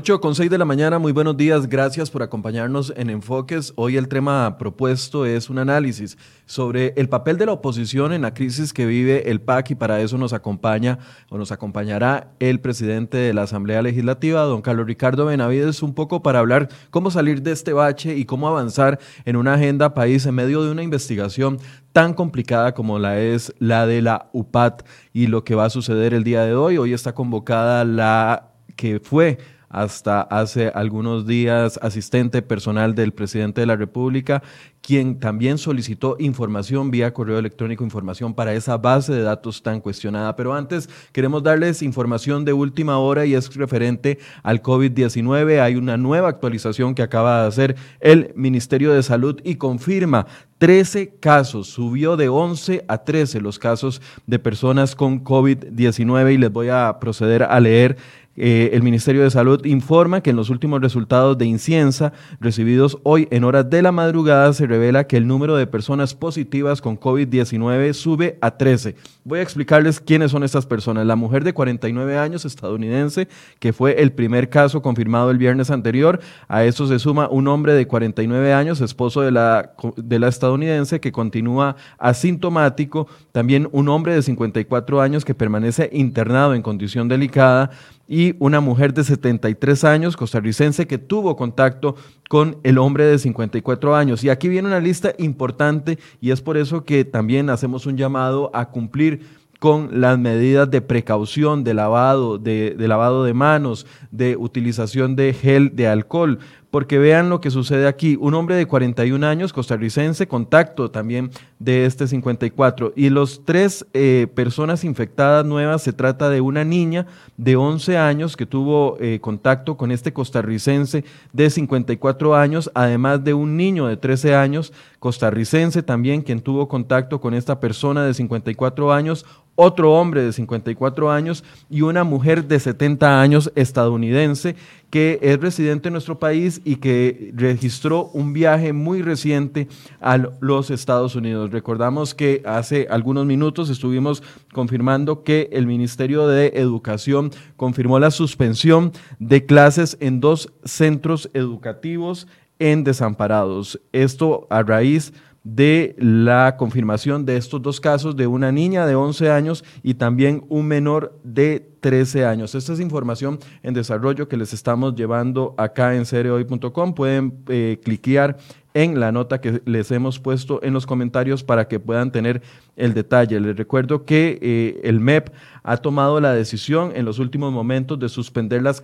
[0.00, 3.74] 8 con 6 de la mañana, muy buenos días, gracias por acompañarnos en Enfoques.
[3.76, 8.32] Hoy el tema propuesto es un análisis sobre el papel de la oposición en la
[8.32, 13.18] crisis que vive el PAC y para eso nos acompaña o nos acompañará el presidente
[13.18, 17.52] de la Asamblea Legislativa, don Carlos Ricardo Benavides, un poco para hablar cómo salir de
[17.52, 21.58] este bache y cómo avanzar en una agenda país en medio de una investigación
[21.92, 26.14] tan complicada como la es la de la UPAT y lo que va a suceder
[26.14, 26.78] el día de hoy.
[26.78, 29.36] Hoy está convocada la que fue
[29.70, 34.42] hasta hace algunos días asistente personal del presidente de la República,
[34.82, 40.34] quien también solicitó información vía correo electrónico, información para esa base de datos tan cuestionada.
[40.34, 45.60] Pero antes queremos darles información de última hora y es referente al COVID-19.
[45.60, 50.26] Hay una nueva actualización que acaba de hacer el Ministerio de Salud y confirma
[50.58, 56.52] 13 casos, subió de 11 a 13 los casos de personas con COVID-19 y les
[56.52, 57.96] voy a proceder a leer
[58.36, 63.26] eh, el Ministerio de Salud informa que en los últimos resultados de inciensa recibidos hoy
[63.32, 67.92] en horas de la madrugada se revela que el número de personas positivas con COVID-19
[67.92, 68.94] sube a 13.
[69.24, 71.06] Voy a explicarles quiénes son estas personas.
[71.06, 73.28] La mujer de 49 años estadounidense,
[73.58, 76.20] que fue el primer caso confirmado el viernes anterior.
[76.48, 81.00] A eso se suma un hombre de 49 años, esposo de la, de la estadounidense,
[81.00, 83.08] que continúa asintomático.
[83.32, 87.70] También un hombre de 54 años que permanece internado en condición delicada
[88.10, 91.94] y una mujer de 73 años costarricense que tuvo contacto
[92.28, 94.24] con el hombre de 54 años.
[94.24, 98.50] Y aquí viene una lista importante y es por eso que también hacemos un llamado
[98.52, 104.36] a cumplir con las medidas de precaución, de lavado, de, de, lavado de manos, de
[104.36, 108.16] utilización de gel, de alcohol, porque vean lo que sucede aquí.
[108.20, 112.92] Un hombre de 41 años, costarricense, contacto también de este 54.
[112.96, 118.36] Y los tres eh, personas infectadas nuevas, se trata de una niña de 11 años
[118.36, 123.96] que tuvo eh, contacto con este costarricense de 54 años, además de un niño de
[123.96, 129.26] 13 años, costarricense también, quien tuvo contacto con esta persona de 54 años,
[129.62, 134.56] otro hombre de 54 años y una mujer de 70 años estadounidense
[134.90, 139.68] que es residente en nuestro país y que registró un viaje muy reciente
[140.00, 141.50] a los Estados Unidos.
[141.50, 148.92] Recordamos que hace algunos minutos estuvimos confirmando que el Ministerio de Educación confirmó la suspensión
[149.18, 152.26] de clases en dos centros educativos
[152.58, 153.80] en desamparados.
[153.92, 158.94] Esto a raíz de de la confirmación de estos dos casos de una niña de
[158.94, 162.54] 11 años y también un menor de 13 años.
[162.54, 166.94] Esta es información en desarrollo que les estamos llevando acá en cereoy.com.
[166.94, 168.36] Pueden eh, cliquear
[168.74, 172.42] en la nota que les hemos puesto en los comentarios para que puedan tener
[172.76, 173.40] el detalle.
[173.40, 175.30] Les recuerdo que eh, el MEP
[175.62, 178.82] ha tomado la decisión en los últimos momentos de suspender las,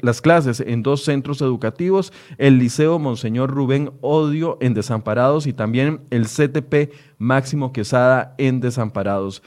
[0.00, 6.00] las clases en dos centros educativos, el Liceo Monseñor Rubén Odio en Desamparados y también
[6.10, 9.42] el CTP Máximo Quesada en Desamparados.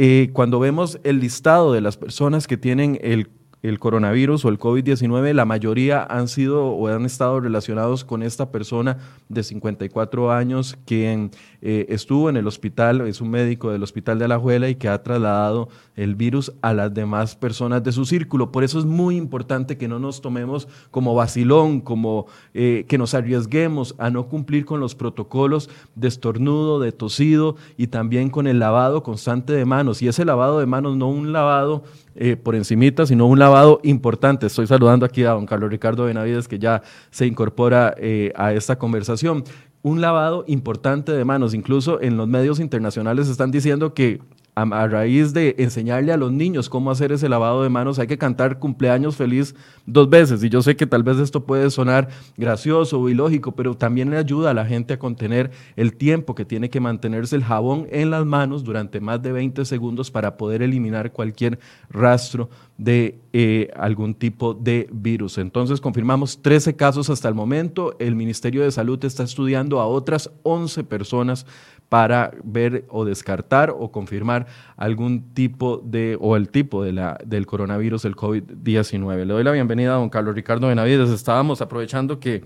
[0.00, 3.28] Eh, cuando vemos el listado de las personas que tienen el
[3.62, 8.50] el coronavirus o el COVID-19, la mayoría han sido o han estado relacionados con esta
[8.50, 8.98] persona
[9.28, 11.30] de 54 años quien
[11.60, 15.02] eh, estuvo en el hospital, es un médico del hospital de Alajuela y que ha
[15.02, 18.52] trasladado el virus a las demás personas de su círculo.
[18.52, 23.14] Por eso es muy importante que no nos tomemos como vacilón, como eh, que nos
[23.14, 28.60] arriesguemos a no cumplir con los protocolos de estornudo, de tosido y también con el
[28.60, 30.00] lavado constante de manos.
[30.02, 31.82] Y ese lavado de manos no un lavado
[32.20, 34.46] eh, por encimita, sino un lavado importante.
[34.46, 38.76] Estoy saludando aquí a don Carlos Ricardo Benavides, que ya se incorpora eh, a esta
[38.76, 39.44] conversación.
[39.82, 41.54] Un lavado importante de manos.
[41.54, 44.20] Incluso en los medios internacionales están diciendo que
[44.62, 48.18] a, raíz de enseñarle a los niños cómo hacer ese lavado de manos, hay que
[48.18, 49.54] cantar cumpleaños feliz
[49.86, 50.42] dos veces.
[50.42, 54.16] Y yo sé que tal vez esto puede sonar gracioso o ilógico, pero también le
[54.16, 58.10] ayuda a la gente a contener el tiempo que tiene que mantenerse el jabón en
[58.10, 61.58] las manos durante más de 20 segundos para poder eliminar cualquier
[61.90, 65.36] rastro de eh, algún tipo de virus.
[65.36, 67.96] Entonces confirmamos 13 casos hasta el momento.
[67.98, 71.44] El Ministerio de Salud está estudiando a otras 11 personas
[71.88, 74.46] para ver o descartar o confirmar
[74.76, 79.24] algún tipo de, o el tipo de la, del coronavirus, el COVID-19.
[79.24, 81.10] Le doy la bienvenida a don Carlos Ricardo Benavides.
[81.10, 82.44] Estábamos aprovechando que,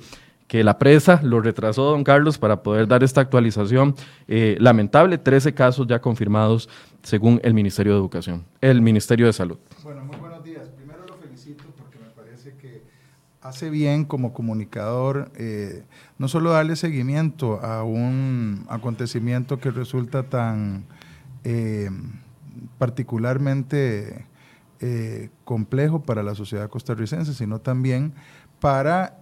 [0.53, 3.95] que la presa lo retrasó don Carlos para poder dar esta actualización.
[4.29, 6.69] Eh, lamentable, 13 casos ya confirmados
[7.03, 9.57] según el Ministerio de Educación, el Ministerio de Salud.
[9.83, 10.69] Bueno, muy buenos días.
[10.77, 12.83] Primero lo felicito porque me parece que
[13.41, 15.33] hace bien como comunicador.
[15.37, 15.85] Eh,
[16.19, 20.85] no solo darle seguimiento a un acontecimiento que resulta tan
[21.45, 21.89] eh,
[22.77, 24.27] particularmente
[24.81, 28.13] eh, complejo para la sociedad costarricense, sino también
[28.61, 29.22] para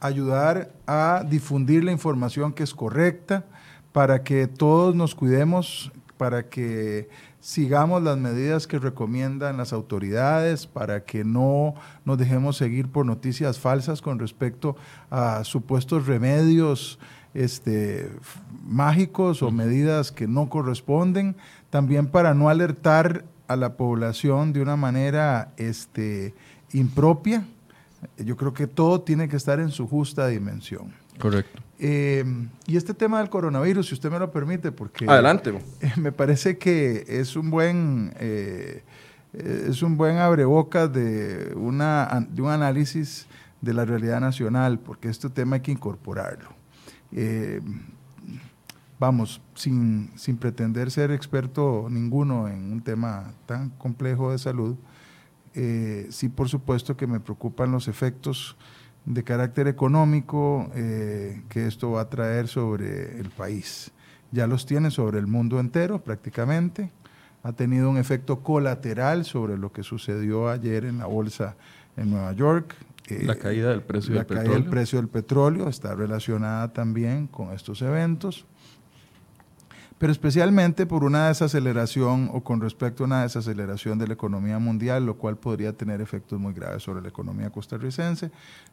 [0.00, 3.44] ayudar a difundir la información que es correcta,
[3.92, 7.08] para que todos nos cuidemos, para que
[7.40, 11.74] sigamos las medidas que recomiendan las autoridades, para que no
[12.04, 14.76] nos dejemos seguir por noticias falsas con respecto
[15.10, 16.98] a supuestos remedios
[17.32, 18.10] este,
[18.64, 21.36] mágicos o medidas que no corresponden,
[21.70, 26.34] también para no alertar a la población de una manera este,
[26.72, 27.44] impropia.
[28.16, 30.92] Yo creo que todo tiene que estar en su justa dimensión.
[31.18, 31.62] Correcto.
[31.78, 32.24] Eh,
[32.66, 35.06] y este tema del coronavirus, si usted me lo permite, porque...
[35.06, 35.52] Adelante.
[35.96, 38.12] Me parece que es un buen...
[38.18, 38.82] Eh,
[39.32, 43.26] es un buen abrebocas de, una, de un análisis
[43.60, 46.50] de la realidad nacional, porque este tema hay que incorporarlo.
[47.12, 47.60] Eh,
[48.98, 54.76] vamos, sin, sin, pretender ser experto ninguno en un tema tan complejo de salud,
[56.10, 58.56] sí por supuesto que me preocupan los efectos
[59.04, 63.92] de carácter económico eh, que esto va a traer sobre el país.
[64.32, 66.90] Ya los tiene sobre el mundo entero prácticamente.
[67.42, 71.56] Ha tenido un efecto colateral sobre lo que sucedió ayer en la bolsa
[71.96, 72.74] en Nueva York.
[73.08, 74.52] Eh, la caída del precio del petróleo.
[74.52, 78.46] del precio del petróleo está relacionada también con estos eventos
[80.00, 85.04] pero especialmente por una desaceleración o con respecto a una desaceleración de la economía mundial,
[85.04, 88.30] lo cual podría tener efectos muy graves sobre la economía costarricense.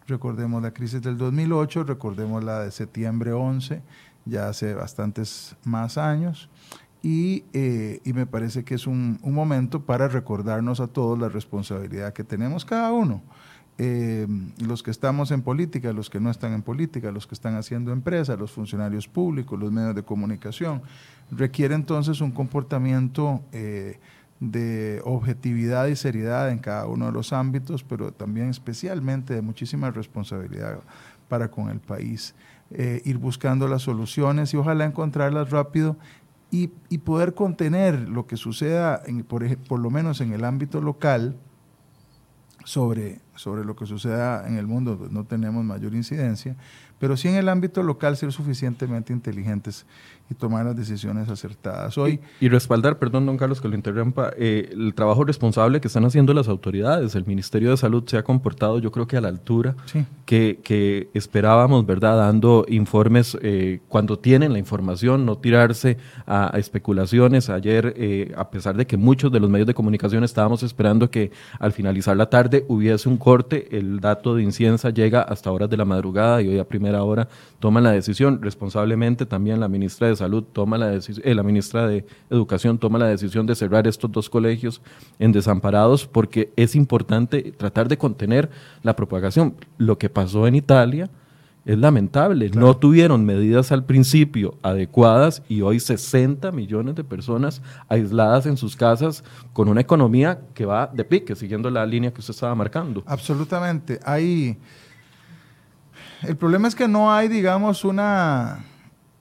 [0.07, 3.81] Recordemos la crisis del 2008, recordemos la de septiembre 11,
[4.23, 6.49] ya hace bastantes más años,
[7.03, 11.27] y, eh, y me parece que es un, un momento para recordarnos a todos la
[11.27, 13.21] responsabilidad que tenemos cada uno.
[13.79, 14.27] Eh,
[14.65, 17.91] los que estamos en política, los que no están en política, los que están haciendo
[17.91, 20.81] empresa, los funcionarios públicos, los medios de comunicación,
[21.29, 23.99] requiere entonces un comportamiento eh,
[24.39, 29.91] de objetividad y seriedad en cada uno de los ámbitos, pero también especialmente de muchísima
[29.91, 30.79] responsabilidad
[31.27, 32.33] para con el país.
[32.71, 35.97] Eh, ir buscando las soluciones y ojalá encontrarlas rápido
[36.49, 36.67] y,
[36.99, 41.35] poder contener lo que suceda, por, por lo menos en el ámbito local,
[42.63, 46.55] sobre, sobre lo que suceda en el mundo, pues, no tenemos mayor incidencia,
[46.99, 49.85] pero sí en el ámbito local ser suficientemente inteligentes
[50.29, 51.97] y tomar las decisiones acertadas.
[51.97, 56.05] Hoy, y, respaldar, perdón, don Carlos, que lo interrumpa, eh, el trabajo responsable que están
[56.05, 57.15] haciendo las autoridades.
[57.15, 59.75] El Ministerio de Salud se ha comportado, yo creo que a la altura
[60.25, 62.17] que, que, esperábamos, ¿verdad?
[62.17, 67.49] Dando informes eh, cuando tienen la información, no tirarse a, especulaciones.
[67.49, 71.31] Ayer, eh, a pesar de que muchos de los medios de comunicación estábamos esperando que
[71.59, 75.77] al finalizar la tarde hubiese un corte, el dato de incienza llega hasta horas de
[75.77, 77.29] la madrugada y hoy a primera hora
[77.59, 78.41] toman la decisión.
[78.41, 82.99] Responsablemente también la ministra de Salud toma la decisión, eh, la ministra de Educación toma
[82.99, 84.81] la decisión de cerrar estos dos colegios
[85.19, 88.49] en desamparados porque es importante tratar de contener
[88.83, 89.55] la propagación.
[89.77, 91.09] Lo que pasó en Italia
[91.67, 92.49] es lamentable.
[92.51, 98.77] No tuvieron medidas al principio adecuadas y hoy 60 millones de personas aisladas en sus
[98.77, 99.21] casas
[99.51, 103.03] con una economía que va de pique, siguiendo la línea que usted estaba marcando.
[103.05, 103.99] Absolutamente.
[104.05, 104.57] Hay...
[106.23, 108.63] El problema es que no hay, digamos, una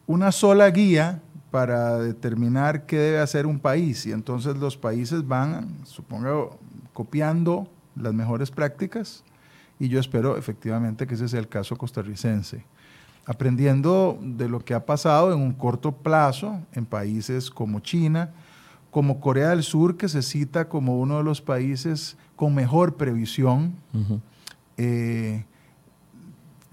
[0.07, 1.21] una sola guía
[1.51, 4.07] para determinar qué debe hacer un país.
[4.07, 6.59] Y entonces los países van, supongo,
[6.93, 9.25] copiando las mejores prácticas.
[9.79, 12.65] Y yo espero efectivamente que ese sea el caso costarricense.
[13.27, 18.31] Aprendiendo de lo que ha pasado en un corto plazo en países como China,
[18.91, 23.75] como Corea del Sur, que se cita como uno de los países con mejor previsión,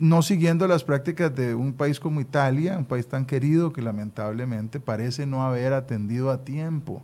[0.03, 4.81] no siguiendo las prácticas de un país como Italia, un país tan querido que lamentablemente
[4.81, 7.01] parece no haber atendido a tiempo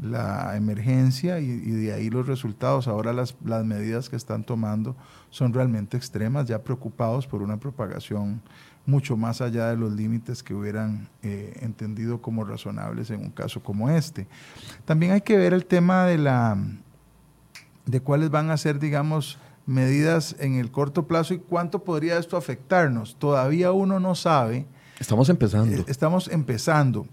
[0.00, 2.88] la emergencia y, de ahí los resultados.
[2.88, 4.96] Ahora las, las, medidas que están tomando
[5.30, 8.42] son realmente extremas, ya preocupados por una propagación
[8.86, 13.62] mucho más allá de los límites que hubieran eh, entendido como razonables en un caso
[13.62, 14.26] como este.
[14.84, 16.58] También hay que ver el tema de la
[17.86, 22.36] de cuáles van a ser, digamos, medidas en el corto plazo y cuánto podría esto
[22.36, 23.16] afectarnos.
[23.18, 24.66] Todavía uno no sabe.
[24.98, 25.76] Estamos empezando.
[25.76, 27.06] Eh, estamos empezando.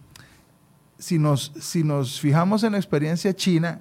[0.98, 3.79] Si nos, si nos fijamos en la experiencia china,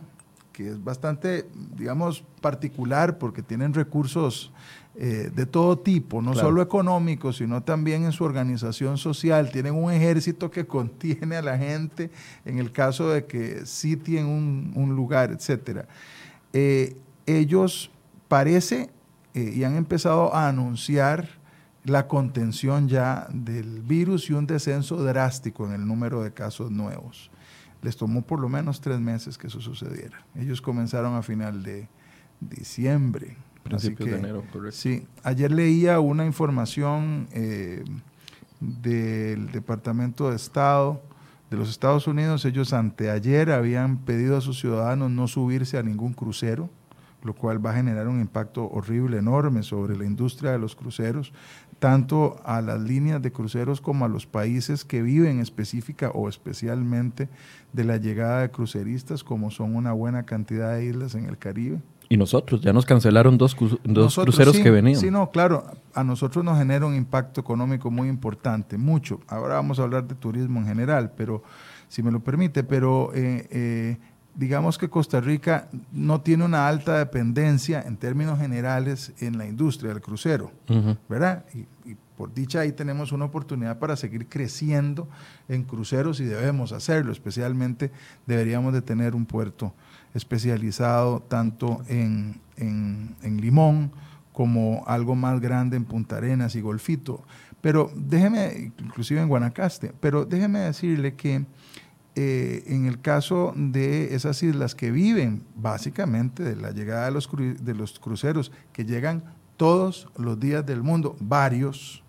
[0.53, 4.53] que es bastante, digamos, particular porque tienen recursos
[4.97, 9.51] eh, de todo tipo, no solo económicos, sino también en su organización social.
[9.53, 12.11] Tienen un ejército que contiene a la gente
[12.45, 15.87] en el caso de que sitien un, un lugar, etc.
[16.53, 16.97] Eh,
[17.27, 17.93] ellos
[18.29, 18.91] parece
[19.35, 21.29] eh, y han empezado a anunciar
[21.85, 27.31] la contención ya del virus y un descenso drástico en el número de casos nuevos.
[27.81, 30.27] les tomó por lo menos tres meses que eso sucediera.
[30.35, 31.89] Ellos comenzaron a final de
[32.41, 33.37] diciembre.
[33.63, 34.77] Principios de enero, correcto.
[34.77, 37.85] Sí, ayer leía una información eh,
[38.59, 41.01] del Departamento de Estado
[41.51, 42.45] de los Estados Unidos.
[42.45, 46.69] Ellos anteayer habían pedido a sus ciudadanos no subirse a ningún crucero
[47.23, 51.33] lo cual va a generar un impacto horrible, enorme sobre la industria de los cruceros,
[51.79, 57.29] tanto a las líneas de cruceros como a los países que viven específica o especialmente
[57.73, 61.81] de la llegada de cruceristas, como son una buena cantidad de islas en el Caribe.
[62.11, 64.99] Y nosotros, ya nos cancelaron dos, dos cruceros que venían.
[64.99, 69.21] Sí, no, claro, a nosotros nos genera un impacto económico muy importante, mucho.
[69.29, 71.43] Ahora vamos a hablar de turismo en general, pero
[71.89, 73.99] si me lo permite, pero eh, eh,
[74.39, 79.93] digamos que Costa Rica no tiene una alta dependencia en términos generales en la industria
[79.93, 80.53] del crucero,
[81.09, 81.45] ¿verdad?
[81.55, 81.67] Y,
[82.17, 85.09] por dicha ahí tenemos una oportunidad para seguir creciendo
[85.49, 87.93] en cruceros y debemos hacerlo, especialmente
[88.27, 89.73] deberíamos de tener un puerto
[90.15, 93.93] especializado tanto en, en Limón
[94.33, 97.23] como algo más grande en Punta Arenas y Golfito.
[97.61, 101.45] Pero déjeme, inclusive en Guanacaste, pero déjeme decirle que
[102.21, 107.31] eh, en el caso de esas islas que viven básicamente de la llegada de los,
[107.31, 109.23] de los cruceros, que llegan
[109.57, 112.03] todos los días del mundo, varios,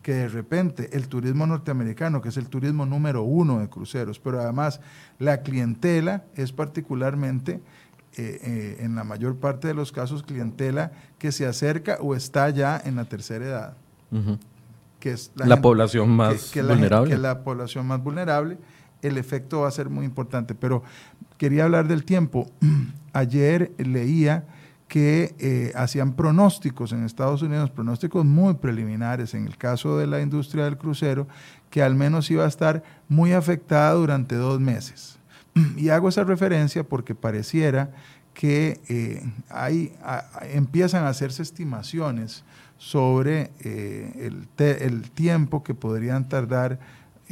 [0.00, 4.40] que de repente el turismo norteamericano, que es el turismo número uno de cruceros, pero
[4.40, 4.80] además
[5.18, 7.60] la clientela es particularmente,
[8.16, 12.48] eh, eh, en la mayor parte de los casos, clientela que se acerca o está
[12.48, 13.76] ya en la tercera edad,
[15.00, 17.10] que es la, población más vulnerable.
[17.10, 18.56] que es la población más vulnerable
[19.02, 20.54] el efecto va a ser muy importante.
[20.54, 20.82] Pero
[21.38, 22.50] quería hablar del tiempo.
[23.12, 24.44] Ayer leía
[24.90, 30.20] que eh, hacían pronósticos en Estados Unidos, pronósticos muy preliminares en el caso de la
[30.20, 31.28] industria del crucero,
[31.70, 35.18] que al menos iba a estar muy afectada durante dos meses.
[35.76, 37.92] Y hago esa referencia porque pareciera
[38.34, 39.92] que eh, hay,
[40.52, 42.44] empiezan a hacerse estimaciones
[42.76, 46.80] sobre eh, el, el tiempo que podrían tardar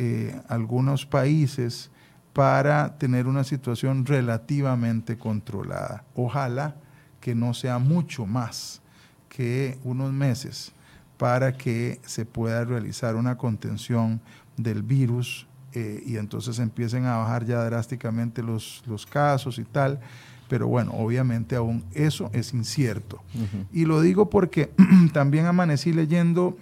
[0.01, 1.91] eh, algunos países
[2.33, 6.05] para tener una situación relativamente controlada.
[6.15, 6.77] Ojalá
[7.21, 8.81] que no sea mucho más
[9.29, 10.73] que unos meses
[11.17, 14.21] para que se pueda realizar una contención
[14.57, 19.99] del virus eh, y entonces empiecen a bajar ya drásticamente los, los casos y tal.
[20.49, 23.21] Pero bueno, obviamente aún eso es incierto.
[23.73, 24.73] Y lo digo porque
[25.13, 26.57] también amanecí leyendo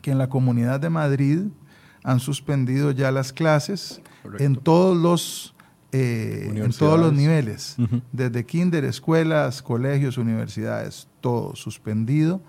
[0.00, 1.40] que en la Comunidad de Madrid,
[2.04, 4.00] han suspendido ya las clases
[4.38, 5.54] en todos los
[5.90, 7.76] eh, en todos los niveles,
[8.10, 12.40] desde kinder, escuelas, colegios, universidades, todo suspendido,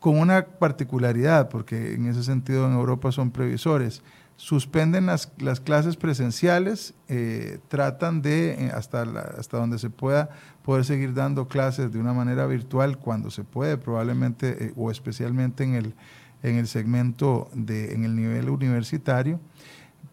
[0.00, 4.02] con una particularidad, porque en ese sentido en Europa son previsores.
[4.34, 9.02] Suspenden las, las clases presenciales, eh, tratan de, eh, hasta,
[9.38, 10.30] hasta donde se pueda,
[10.64, 15.76] poder seguir dando clases de una manera virtual cuando se puede, probablemente, o especialmente en
[15.76, 15.94] el,
[16.42, 19.40] en el segmento de, en el nivel universitario,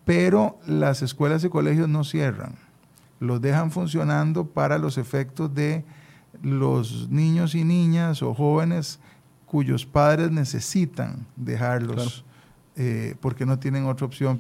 [0.06, 2.56] pero las escuelas y colegios no cierran,
[3.20, 5.84] los dejan funcionando para los efectos de
[6.42, 9.00] los niños y niñas o jóvenes
[9.46, 12.24] cuyos padres necesitan dejarlos.
[12.80, 14.40] Eh, porque no tienen otra opción,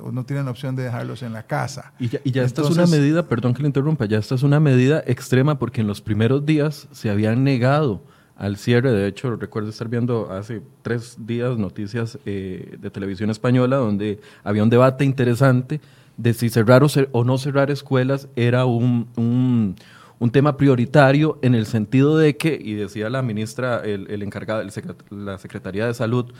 [0.00, 1.92] o no tienen opción de dejarlos en la casa.
[1.98, 5.02] Y ya, esta es una medida, perdón que le interrumpa, ya esta es una medida
[5.04, 8.00] extrema porque en los primeros días se habían negado
[8.36, 8.92] al cierre.
[8.92, 14.62] De hecho, recuerdo estar viendo hace tres días noticias eh, de televisión española donde había
[14.62, 15.80] un debate interesante
[16.16, 22.16] de si cerrar o, no cerrar escuelas era un, un, tema prioritario en el sentido
[22.16, 24.62] de que, y decía la ministra, el, el encargado,
[25.10, 26.32] la Secretaría de Salud,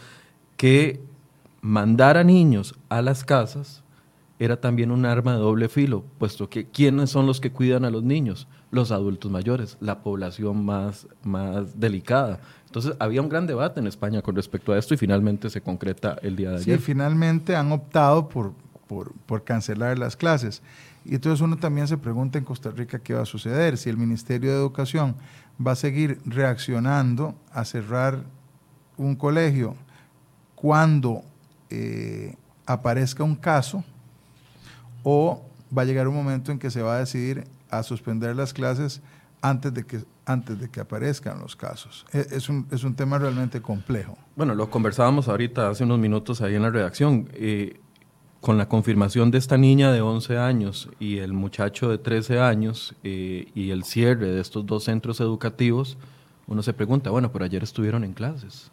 [0.56, 1.00] que
[1.60, 3.82] mandar a niños a las casas
[4.38, 7.90] era también un arma de doble filo, puesto que ¿quiénes son los que cuidan a
[7.90, 8.48] los niños?
[8.72, 12.40] Los adultos mayores, la población más, más delicada.
[12.66, 16.16] Entonces, había un gran debate en España con respecto a esto y finalmente se concreta
[16.22, 16.78] el día de ayer.
[16.78, 18.54] Sí, finalmente han optado por,
[18.88, 20.62] por, por cancelar las clases.
[21.04, 23.96] Y entonces uno también se pregunta en Costa Rica qué va a suceder, si el
[23.96, 25.16] Ministerio de Educación
[25.64, 28.24] va a seguir reaccionando a cerrar
[28.96, 29.76] un colegio
[30.54, 31.22] cuando
[31.70, 32.36] eh,
[32.66, 33.82] aparezca un caso
[35.02, 35.44] o
[35.76, 39.02] va a llegar un momento en que se va a decidir a suspender las clases
[39.40, 42.06] antes de que, antes de que aparezcan los casos.
[42.12, 44.16] E, es un, es un tema realmente complejo.
[44.36, 47.28] Bueno, lo conversábamos ahorita hace unos minutos ahí en la redacción.
[47.32, 47.80] Eh,
[48.40, 52.92] con la confirmación de esta niña de 11 años y el muchacho de 13 años
[53.04, 55.96] eh, y el cierre de estos dos centros educativos,
[56.48, 58.68] uno se pregunta, bueno, pero ayer estuvieron en clases.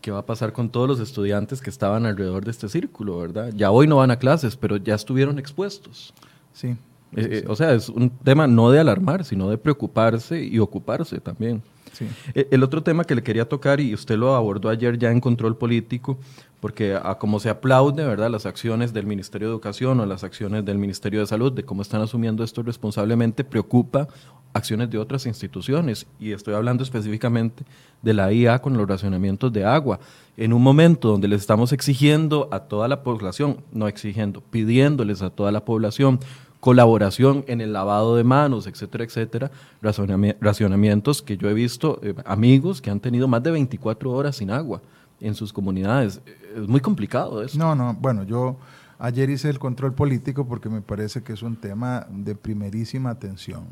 [0.00, 3.52] ¿Qué va a pasar con todos los estudiantes que estaban alrededor de este círculo, verdad?
[3.54, 6.14] Ya hoy no van a clases, pero ya estuvieron expuestos.
[6.54, 6.78] Sí.
[7.16, 11.20] Eh, eh, o sea, es un tema no de alarmar, sino de preocuparse y ocuparse
[11.20, 11.62] también.
[11.92, 12.06] Sí.
[12.34, 15.20] Eh, el otro tema que le quería tocar, y usted lo abordó ayer ya en
[15.20, 16.18] control político,
[16.60, 20.64] porque a como se aplaude, ¿verdad?, las acciones del Ministerio de Educación o las acciones
[20.64, 24.08] del Ministerio de Salud, de cómo están asumiendo esto responsablemente, preocupa
[24.52, 26.06] acciones de otras instituciones.
[26.18, 27.64] Y estoy hablando específicamente
[28.02, 30.00] de la IA con los racionamientos de agua.
[30.36, 35.30] En un momento donde les estamos exigiendo a toda la población, no exigiendo, pidiéndoles a
[35.30, 36.20] toda la población
[36.60, 39.50] colaboración en el lavado de manos, etcétera, etcétera,
[39.80, 44.50] racionamientos que yo he visto, eh, amigos que han tenido más de 24 horas sin
[44.50, 44.82] agua
[45.20, 46.20] en sus comunidades.
[46.56, 47.58] Es muy complicado eso.
[47.58, 48.56] No, no, bueno, yo
[48.98, 53.64] ayer hice el control político porque me parece que es un tema de primerísima atención.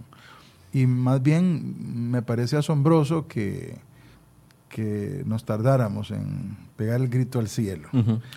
[0.73, 3.79] Y más bien me parece asombroso que,
[4.69, 7.89] que nos tardáramos en pegar el grito al cielo.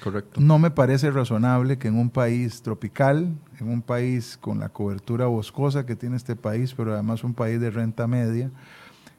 [0.03, 0.39] correcto.
[0.39, 5.25] No me parece razonable que en un país tropical, en un país con la cobertura
[5.25, 8.51] boscosa que tiene este país, pero además un país de renta media,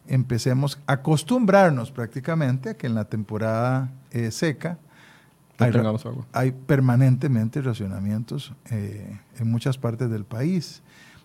[0.06, 4.78] empecemos a acostumbrarnos prácticamente a que en la temporada eh, seca
[6.32, 10.82] hay, permanentemente racionamientos eh, en muchas partes del país.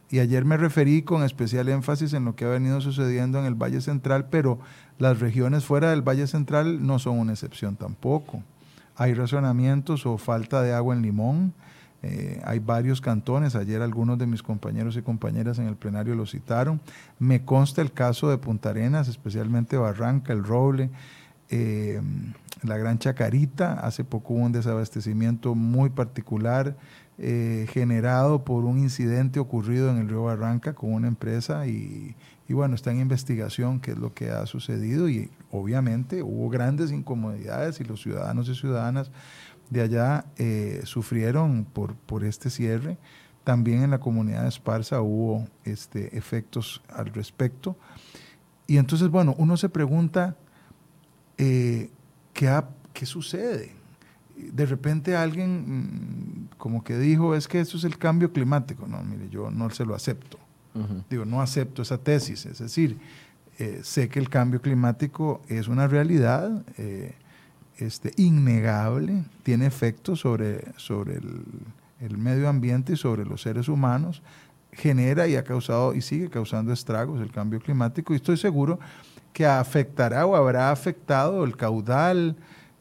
[0.10, 3.56] Y ayer me referí con especial énfasis en lo que ha venido sucediendo en el
[3.56, 4.60] Valle Central, pero
[4.98, 8.42] las regiones fuera del Valle Central no son una excepción tampoco.
[8.96, 11.54] Hay racionamientos o falta de agua en Limón.
[12.02, 16.26] Eh, hay varios cantones, ayer algunos de mis compañeros y compañeras en el plenario lo
[16.26, 16.80] citaron.
[17.20, 20.92] Me consta el caso de Punta Arenas, especialmente Barranca, El Roble,
[21.50, 22.00] eh,
[22.62, 23.74] la Gran Chacarita.
[23.74, 26.76] Hace poco hubo un desabastecimiento muy particular
[27.18, 32.14] eh, generado por un incidente ocurrido en el río Barranca con una empresa y,
[32.54, 37.80] bueno, está en investigación qué es lo que ha sucedido y obviamente hubo grandes incomodidades
[37.80, 39.12] y los ciudadanos y ciudadanas
[39.70, 42.98] de allá eh, sufrieron por, por este cierre.
[43.44, 47.76] También en la comunidad de Esparza hubo este, efectos al respecto.
[48.68, 50.36] Y entonces, bueno, uno se pregunta
[51.38, 51.90] eh,
[52.34, 52.62] ¿qué,
[52.94, 53.76] qué sucede
[54.36, 58.88] de repente alguien mm, como que dijo, es que eso es el cambio climático.
[58.88, 60.38] No, mire, yo no se lo acepto.
[61.10, 62.46] Digo, no acepto esa tesis.
[62.46, 62.98] Es decir,
[63.58, 67.16] eh, sé que el cambio climático es una realidad eh,
[67.78, 71.44] este, innegable, tiene efectos sobre, sobre el,
[72.02, 74.22] el, medio ambiente y sobre los seres humanos,
[74.74, 78.78] genera y ha causado y sigue causando estragos el cambio climático y estoy seguro
[79.32, 82.36] que afectará o habrá afectado el caudal,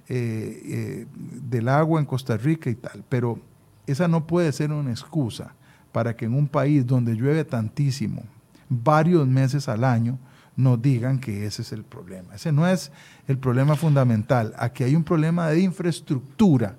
[0.06, 3.38] eh, del agua en Costa Rica y tal, pero
[3.86, 5.54] esa no puede ser una excusa
[5.94, 8.24] para que en un país donde llueve tantísimo,
[8.68, 10.18] varios meses al año,
[10.56, 12.34] nos digan que ese es el problema.
[12.34, 12.90] Ese no es
[13.28, 14.54] el problema fundamental.
[14.58, 16.74] Aquí hay un problema de infraestructura,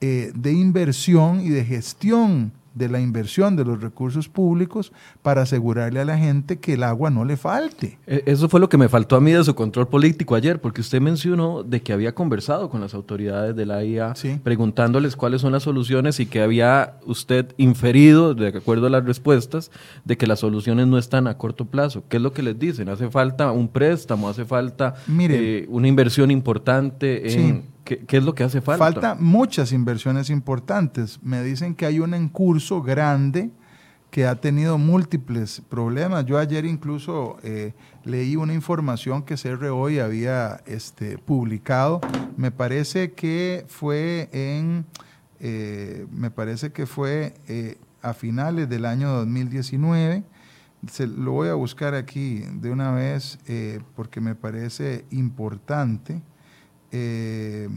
[0.00, 6.00] eh, de inversión y de gestión de la inversión de los recursos públicos para asegurarle
[6.00, 7.98] a la gente que el agua no le falte.
[8.06, 10.80] E, eso fue lo que me faltó a mí de su control político ayer, porque
[10.80, 15.52] usted mencionó de que había conversado con las autoridades de la IA preguntándoles cuáles son
[15.52, 19.70] las soluciones y que había usted inferido, de acuerdo a las respuestas,
[20.04, 22.04] de que las soluciones no están a corto plazo.
[22.08, 22.88] ¿Qué es lo que les dicen?
[22.88, 24.28] ¿Hace falta un préstamo?
[24.28, 27.79] ¿Hace falta eh, una inversión importante en...
[27.84, 28.84] ¿Qué, es lo que hace falta?
[28.84, 31.18] Falta muchas inversiones importantes.
[31.22, 33.50] Me dicen que hay un en curso grande
[34.10, 36.26] que ha tenido múltiples problemas.
[36.26, 42.00] Yo ayer incluso eh, leí una información que CR hoy había este, publicado.
[42.36, 44.84] Me parece que fue en,
[45.38, 50.24] eh, me parece que fue eh, a finales del año 2019.
[50.90, 53.38] Se, lo voy a buscar aquí de una vez
[53.94, 56.22] porque me parece importante.
[56.92, 57.68] Eh,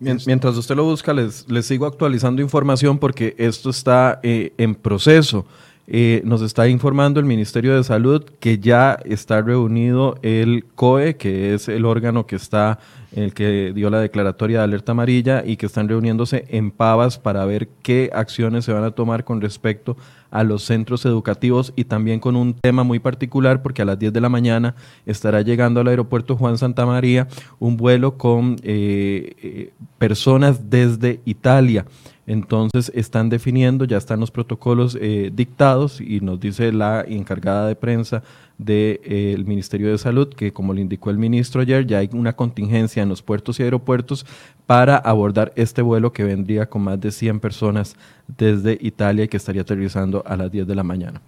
[0.00, 5.46] mientras usted lo busca, les, sigo actualizando información porque esto está eh, en proceso.
[5.90, 11.54] Eh, nos está informando el Ministerio de Salud que ya está reunido el COE, que
[11.54, 12.78] es el órgano que está,
[13.12, 17.46] el que dio la declaratoria de alerta amarilla y que están reuniéndose en Pavas para
[17.46, 22.20] ver qué acciones se van a tomar con respecto a los centros educativos y también
[22.20, 24.74] con un tema muy particular porque a las 10 de la mañana
[25.06, 31.86] estará llegando al aeropuerto Juan Santa María un vuelo con eh, eh, personas desde Italia.
[32.28, 37.74] Entonces están definiendo, ya están los protocolos eh, dictados y nos dice la encargada de
[37.74, 38.22] prensa
[38.58, 42.34] del eh, Ministerio de Salud que como le indicó el ministro ayer, ya hay una
[42.36, 44.26] contingencia en los puertos y aeropuertos
[44.66, 47.96] para abordar este vuelo que vendría con más de 100 personas
[48.36, 51.22] desde Italia y que estaría aterrizando a las 10 de la mañana.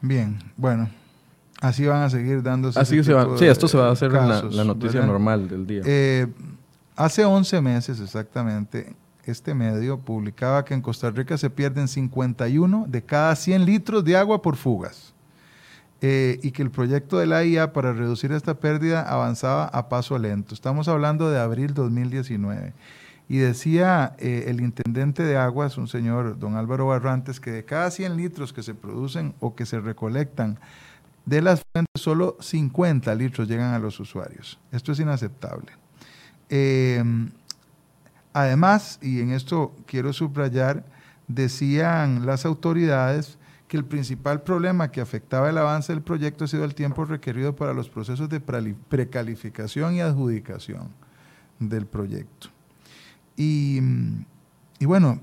[0.00, 0.88] Bien, bueno,
[1.60, 2.78] Así van a seguir dándose.
[2.78, 5.82] Así se va, sí, esto se va a hacer la, noticia normal del día.
[5.86, 6.26] Eh,
[6.94, 8.94] hace 11 meses exactamente,
[9.30, 14.16] este medio publicaba que en Costa Rica se pierden 51 de cada 100 litros de
[14.16, 15.14] agua por fugas.
[16.02, 20.18] Eh, y que el proyecto de la IA para reducir esta pérdida avanzaba a paso
[20.18, 20.54] lento.
[20.54, 22.74] Estamos hablando de abril 2019.
[23.28, 27.90] Y decía eh, el intendente de aguas, un señor, don Álvaro Barrantes, que de cada
[27.90, 30.58] 100 litros que se producen o que se recolectan
[31.24, 34.58] de las fuentes, solo 50 litros llegan a los usuarios.
[34.70, 35.72] Esto es inaceptable.
[36.48, 37.30] Em,
[38.36, 40.84] además, y en esto quiero subrayar,
[41.26, 46.64] decían las autoridades que el principal problema que afectaba el avance del proyecto ha sido
[46.64, 50.88] el tiempo requerido para los procesos de precalificación y adjudicación
[51.58, 52.48] del proyecto.
[53.38, 53.80] Y,
[54.82, 55.18] bueno,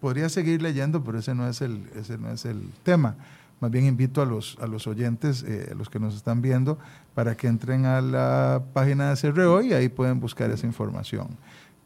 [0.00, 3.16] podría seguir leyendo, pero ese no es el, ese no es el tema.
[3.60, 6.78] Más bien invito a los, a los oyentes, eh, a los que nos están viendo,
[7.12, 11.36] para que entren a la página de CRO y ahí pueden buscar esa información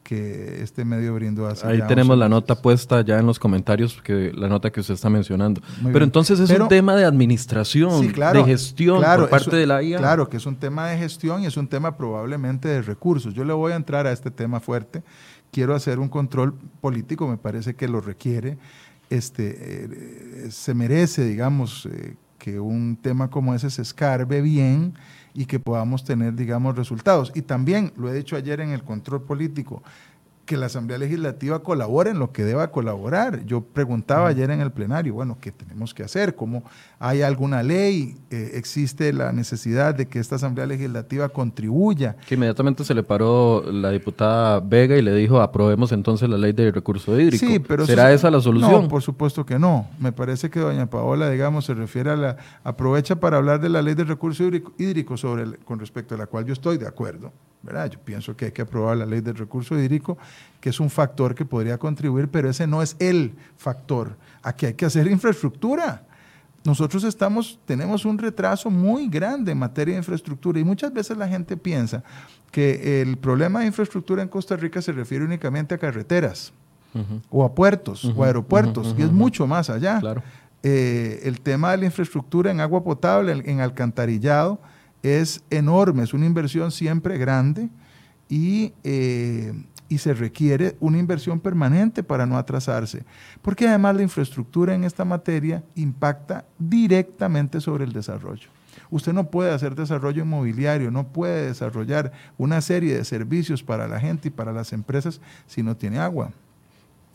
[0.07, 4.31] que este medio brindó hace Ahí tenemos la nota puesta ya en los comentarios, que
[4.33, 5.59] la nota que usted está mencionando.
[5.91, 9.97] Pero entonces es un tema de administración, de gestión por parte de la IA.
[9.97, 13.33] Claro, que es un tema de gestión y es un tema probablemente de recursos.
[13.33, 15.03] Yo le voy a entrar a este tema fuerte.
[15.51, 18.57] Quiero hacer un control político, me parece que lo requiere.
[19.09, 24.93] Este, eh, se merece, digamos, eh, que un tema como ese se escarbe bien
[25.37, 27.31] y que podamos tener, digamos, resultados.
[27.35, 29.83] Y también, lo he dicho ayer en el control político,
[30.47, 33.45] que la Asamblea Legislativa colabore en lo que deba colaborar.
[33.45, 36.35] Yo preguntaba ayer en el plenario, bueno, ¿qué tenemos que hacer?
[36.35, 36.63] ¿Cómo
[36.99, 38.15] hay alguna ley?
[38.31, 42.15] Eh, ¿Existe la necesidad de que esta Asamblea Legislativa contribuya?
[42.27, 46.53] Que inmediatamente se le paró la diputada Vega y le dijo, aprobemos entonces la ley
[46.53, 47.45] de recurso hídrico.
[47.45, 48.83] Sí, pero ¿Será esa la solución?
[48.83, 49.87] No, por supuesto que no.
[49.99, 52.37] Me parece que doña Paola, digamos, se refiere a la...
[52.63, 54.43] aprovecha para hablar de la ley de recurso
[54.77, 57.33] hídrico, sobre con respecto a la cual yo estoy de acuerdo.
[57.63, 60.17] Yo pienso que hay que aprobar la ley del recurso hídrico,
[60.61, 64.15] que es un factor que podría contribuir, pero ese no es el factor.
[64.41, 66.03] Aquí hay que hacer infraestructura.
[66.63, 71.27] Nosotros estamos, tenemos un retraso muy grande en materia de infraestructura y muchas veces la
[71.27, 72.03] gente piensa
[72.51, 76.53] que el problema de infraestructura en Costa Rica se refiere únicamente a carreteras
[77.29, 80.01] o a puertos o aeropuertos y es mucho más allá.
[80.63, 84.59] Eh, el tema de la infraestructura en agua potable, en alcantarillado,
[85.15, 87.69] es enorme, es una inversión siempre grande
[88.29, 89.53] y, eh,
[89.89, 93.03] y, se requiere una inversión permanente para no atrasarse,
[93.41, 98.49] porque además la infraestructura en esta materia impacta directamente sobre el desarrollo.
[98.89, 103.99] Usted no puede hacer desarrollo inmobiliario, no puede desarrollar una serie de servicios para la
[103.99, 106.31] gente y para las empresas si no tiene agua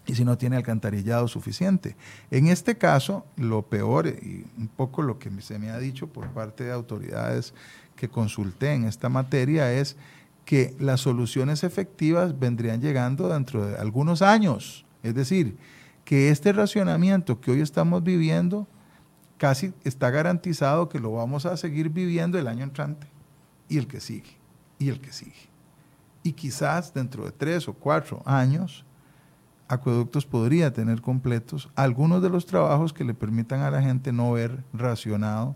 [0.07, 1.97] y si no tiene alcantarillado suficiente.
[2.31, 6.29] En este caso, lo peor, y un poco lo que se me ha dicho por
[6.29, 7.55] parte de autoridades
[8.03, 9.97] que consulté en esta materia, es
[10.45, 14.85] que las soluciones efectivas vendrían llegando dentro de algunos años.
[15.05, 15.57] Es decir,
[16.05, 18.67] que este racionamiento que hoy estamos viviendo
[19.39, 23.07] casi está garantizado que lo vamos a seguir viviendo el año entrante
[23.69, 24.37] y el que sigue,
[24.81, 25.49] y el que sigue.
[26.25, 28.85] Y quizás dentro de tres o cuatro años
[29.69, 34.33] Acueductos podría tener completos algunos de los trabajos que le permitan a la gente no
[34.33, 35.55] ver racionado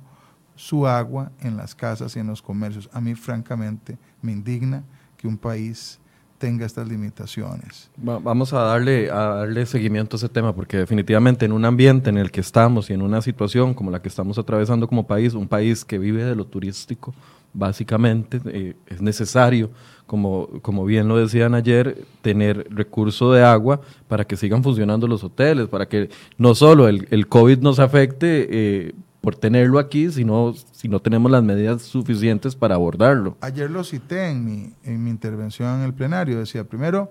[0.57, 2.91] su agua en las casas y en los comercios.
[2.93, 4.83] A mí francamente me indigna
[5.17, 6.01] que un país
[6.39, 7.91] tenga estas limitaciones.
[7.97, 12.31] Vamos a darle, darle seguimiento a ese tema, porque definitivamente en un ambiente en el
[12.31, 15.85] que estamos y en una situación como la que estamos atravesando como país, un país
[15.85, 17.15] que vive de lo turístico,
[17.55, 19.71] básicamente eh, es necesario
[20.07, 25.25] como, como bien lo decían ayer, tener recurso de agua para que sigan funcionando los
[25.25, 28.95] hoteles, para que no solo el, el COVID nos afecte eh,
[29.27, 33.37] por tenerlo aquí, sino si no tenemos las medidas suficientes para abordarlo.
[33.41, 37.11] Ayer lo cité en mi, en mi intervención en el plenario, decía, primero,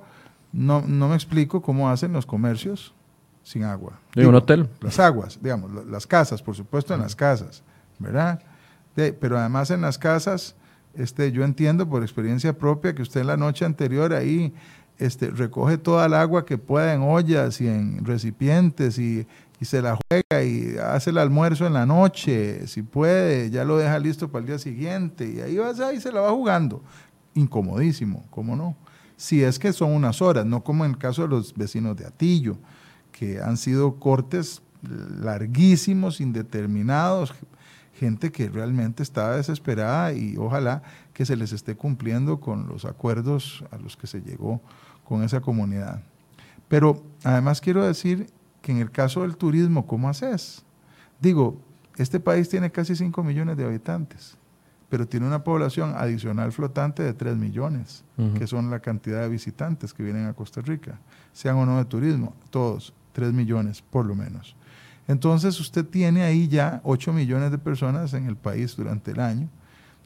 [0.54, 2.94] no, no me explico cómo hacen los comercios
[3.44, 4.00] sin agua.
[4.16, 4.70] ¿En un hotel?
[4.80, 7.64] Las aguas, digamos, las casas, por supuesto en las casas,
[8.00, 8.42] ¿verdad?
[8.96, 10.56] pero además en las casas
[10.94, 14.54] este, yo entiendo por experiencia propia que usted la noche anterior ahí
[15.00, 19.28] este, recoge toda el agua que pueda en ollas y en recipientes y,
[19.64, 23.98] se la juega y hace el almuerzo en la noche, si puede, ya lo deja
[24.00, 26.84] listo para el día siguiente y ahí va, ahí se la va jugando.
[27.36, 28.76] Incomodísimo, ¿cómo no?
[29.16, 32.06] Si es que son unas horas, no como en el caso de los vecinos de
[32.06, 32.58] Atillo,
[33.14, 34.62] que han sido cortes
[35.22, 37.34] larguísimos, indeterminados,
[37.94, 43.64] gente que realmente estaba desesperada y ojalá que se les esté cumpliendo con los acuerdos
[43.72, 44.62] a los que se llegó
[45.06, 46.04] con esa comunidad.
[46.68, 48.28] Pero además quiero decir
[48.66, 50.66] que en el caso del turismo, ¿cómo haces?
[51.22, 51.62] Digo,
[51.98, 54.38] Este país tiene casi 5 millones de habitantes,
[54.90, 58.04] pero tiene una población adicional flotante de 3 millones,
[58.38, 61.00] que son la cantidad de visitantes que vienen a Costa Rica,
[61.32, 64.58] sean o no de turismo, todos, 3 millones por lo menos.
[65.08, 69.48] Entonces usted tiene ahí ya 8 millones de personas en el país durante el año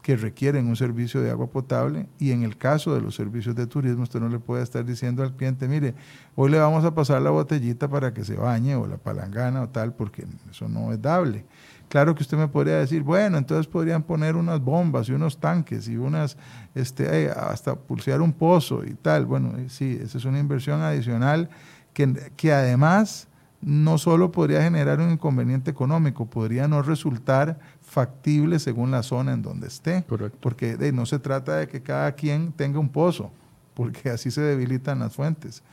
[0.10, 3.68] que requieren un servicio de agua potable y en el caso de los servicios de
[3.68, 5.94] turismo usted no le puede estar diciendo al cliente, mire,
[6.34, 9.70] hoy le vamos a pasar la botellita para que se bañe o la palangana o
[9.70, 11.46] tal, porque eso no es dable.
[11.90, 15.88] Claro que usted me podría decir, bueno, entonces podrían poner unas bombas y unos tanques
[15.88, 16.38] y unas,
[16.74, 19.28] este, eh, hasta pulsear un pozo y tal.
[19.28, 21.52] Bueno, eh, sí, esa es una inversión adicional
[21.94, 23.28] que, que además
[23.62, 29.42] no solo podría generar un inconveniente económico, podría no resultar factible según la zona en
[29.42, 30.06] donde esté.
[30.40, 33.32] Porque no se trata de que cada quien tenga un pozo,
[33.74, 35.64] porque así se debilitan las fuentes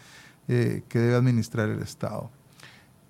[0.49, 2.31] eh, que debe administrar el Estado.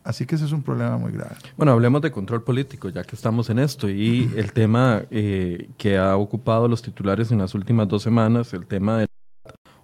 [0.03, 1.35] Así que ese es un problema muy grave.
[1.57, 3.89] Bueno, hablemos de control político, ya que estamos en esto.
[3.89, 8.67] Y el tema eh, que ha ocupado los titulares en las últimas dos semanas, el
[8.67, 9.07] tema de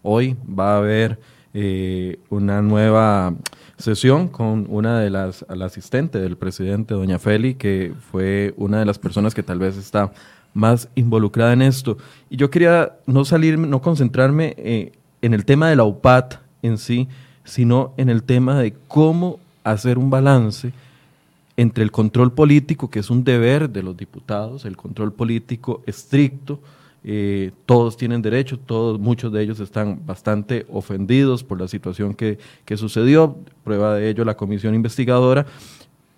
[0.03, 1.19] hoy va a haber
[1.55, 3.35] eh, una nueva
[3.83, 8.85] sesión con una de las, la asistente del presidente, doña Feli, que fue una de
[8.87, 10.13] las personas que tal vez está
[10.55, 11.99] más involucrada en esto.
[12.31, 16.79] Y yo quería no salir, no concentrarme eh, en el tema de la UPAT en
[16.79, 17.09] sí,
[17.45, 20.73] sino en el tema de cómo hacer un balance
[21.57, 26.61] entre el control político, que es un deber de los diputados, el control político estricto,
[27.05, 32.39] eh, todos tienen derecho, todos, muchos de ellos están bastante ofendidos por la situación que,
[32.77, 35.47] sucedió, prueba de ello la comisión investigadora,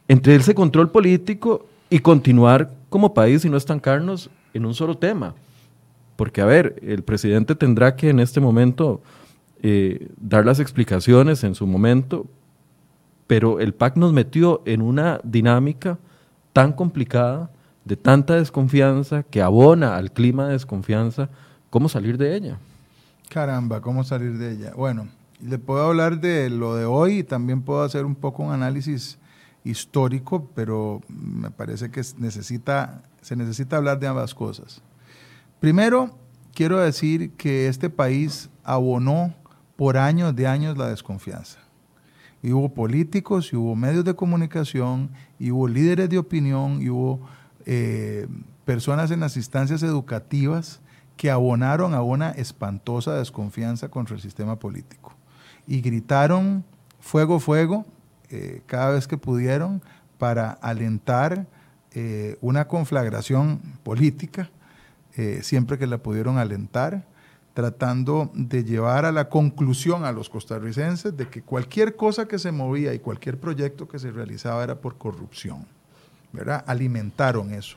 [0.09, 5.35] entre ese control político y continuar como país y no estancarnos en un solo tema.
[6.16, 9.01] Porque, a ver, el presidente tendrá que en este momento
[9.62, 12.27] eh, dar las explicaciones en su momento,
[13.27, 15.99] pero el PAC nos metió en una dinámica
[16.53, 17.51] tan complicada
[17.85, 21.29] de tanta desconfianza que abona al clima de desconfianza,
[21.70, 22.59] ¿cómo salir de ella?
[23.29, 24.73] Caramba, ¿cómo salir de ella?
[24.75, 25.09] Bueno,
[25.40, 29.18] le puedo hablar de lo de hoy y también puedo hacer un poco un análisis
[29.64, 34.83] histórico, pero me parece que necesita, se necesita hablar de ambas cosas.
[35.61, 36.16] Primero,
[36.55, 39.35] quiero decir que este país abonó
[39.77, 41.59] por años de años la desconfianza.
[42.42, 47.20] Y hubo políticos, y hubo medios de comunicación, y hubo líderes de opinión, y hubo
[47.66, 48.27] eh,
[48.64, 50.81] personas en las instancias educativas
[51.16, 55.14] que abonaron a una espantosa desconfianza contra el sistema político
[55.66, 56.64] y gritaron
[57.00, 57.87] fuego, fuego
[58.31, 59.83] eh, cada vez que pudieron
[60.18, 61.46] para alentar
[61.92, 64.50] eh, una conflagración política,
[65.42, 67.05] siempre que la pudieron alentar,
[67.55, 72.50] tratando de llevar a la conclusión a los costarricenses de que cualquier cosa que se
[72.50, 75.64] movía y cualquier proyecto que se realizaba era por corrupción.
[76.66, 77.77] Alimentaron eso.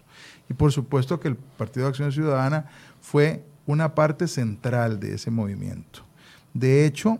[0.49, 2.65] Y por supuesto que el Partido de Acción Ciudadana
[3.01, 6.01] fue una parte central de ese movimiento.
[6.53, 7.19] De hecho,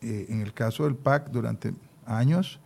[0.00, 1.74] eh, en el caso del PAC, durante
[2.06, 2.60] años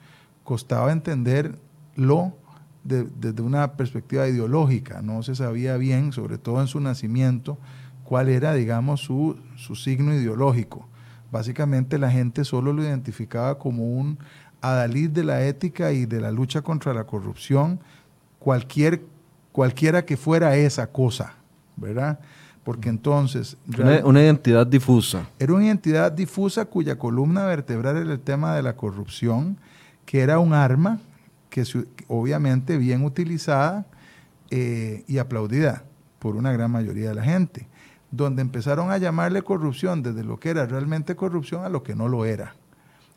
[0.45, 2.37] costaba entenderlo
[2.85, 5.03] desde una perspectiva ideológica.
[5.03, 7.59] No se sabía bien, sobre todo en su nacimiento,
[8.05, 10.87] cuál era, digamos, su, su signo ideológico.
[11.31, 14.19] Básicamente la gente solo lo identificaba como un
[14.63, 17.81] adalid de la ética y de la lucha contra la corrupción,
[18.39, 19.03] cualquier,
[19.51, 21.35] cualquiera que fuera esa cosa,
[21.77, 22.21] ¿verdad?
[22.65, 23.57] Porque entonces...
[24.05, 25.29] Una, identidad difusa.
[25.39, 29.59] Era una identidad difusa cuya columna vertebral era el tema de la corrupción,
[30.07, 31.01] que era un arma
[31.51, 31.65] que
[32.07, 33.85] obviamente bien utilizada
[34.51, 35.85] eh, y aplaudida
[36.19, 37.67] por una gran mayoría de la gente,
[38.13, 42.09] donde empezaron a llamarle corrupción desde lo que era realmente corrupción a lo que no
[42.09, 42.55] lo era.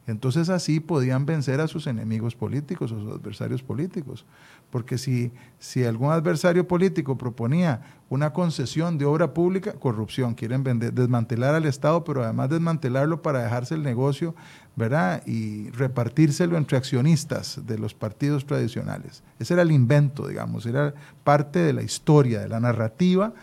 [0.08, 4.26] Entonces así podían vencer a sus enemigos políticos o sus adversarios políticos.
[4.70, 10.94] Porque si, si algún adversario político proponía una concesión de obra pública, corrupción, quieren vender,
[10.94, 14.36] desmantelar al Estado, pero además desmantelarlo para dejarse el negocio,
[14.76, 15.24] ¿verdad?
[15.26, 19.24] Y repartírselo entre accionistas de los partidos tradicionales.
[19.40, 23.34] Ese era el invento, digamos, era parte de la historia, de la narrativa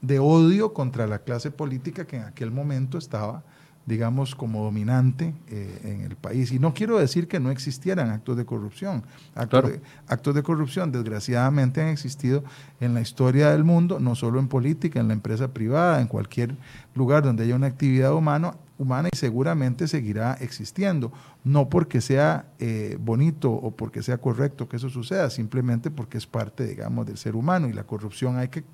[0.00, 3.42] de odio contra la clase política que en aquel momento estaba
[3.86, 6.52] digamos, como dominante eh, en el país.
[6.52, 9.02] Y no quiero decir que no existieran actos de corrupción.
[9.34, 12.44] Actos, de, actos de corrupción, desgraciadamente, han existido
[12.80, 16.56] en la historia del mundo, no solo en política, en la empresa privada, en cualquier
[16.94, 21.12] lugar donde haya una actividad humana, humana y seguramente seguirá existiendo.
[21.42, 26.26] No porque sea eh, bonito o porque sea correcto que eso suceda, simplemente porque es
[26.26, 28.64] parte, digamos, del ser humano y la corrupción hay que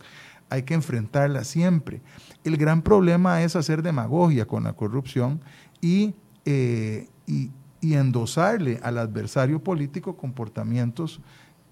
[0.48, 2.02] hay que enfrentarla siempre.
[2.44, 5.40] El gran problema es hacer demagogia con la corrupción
[5.80, 7.08] y, eh,
[7.82, 11.20] endosarle al adversario político comportamientos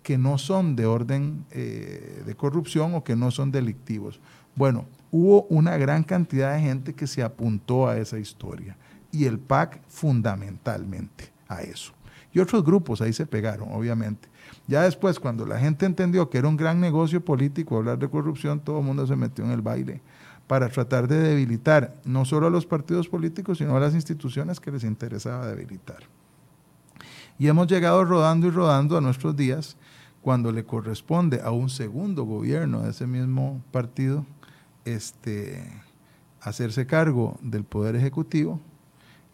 [0.04, 4.20] que no son de orden eh, de corrupción o que no son delictivos.
[4.54, 8.76] Bueno, hubo una gran cantidad de gente que se apuntó a esa historia
[9.10, 11.93] y el PAC fundamentalmente a eso.
[12.34, 14.28] Y otros grupos ahí se pegaron, obviamente.
[14.66, 18.58] Ya después, cuando la gente entendió que era un gran negocio político hablar de corrupción,
[18.58, 20.02] todo el mundo se metió en el baile
[20.48, 24.72] para tratar de debilitar no solo a los partidos políticos, sino a las instituciones que
[24.72, 26.00] les interesaba debilitar.
[27.38, 29.76] Y hemos llegado rodando y rodando a nuestros días
[30.20, 34.26] cuando le corresponde a un segundo gobierno de ese mismo partido
[34.84, 35.62] este,
[36.40, 38.60] hacerse cargo del Poder Ejecutivo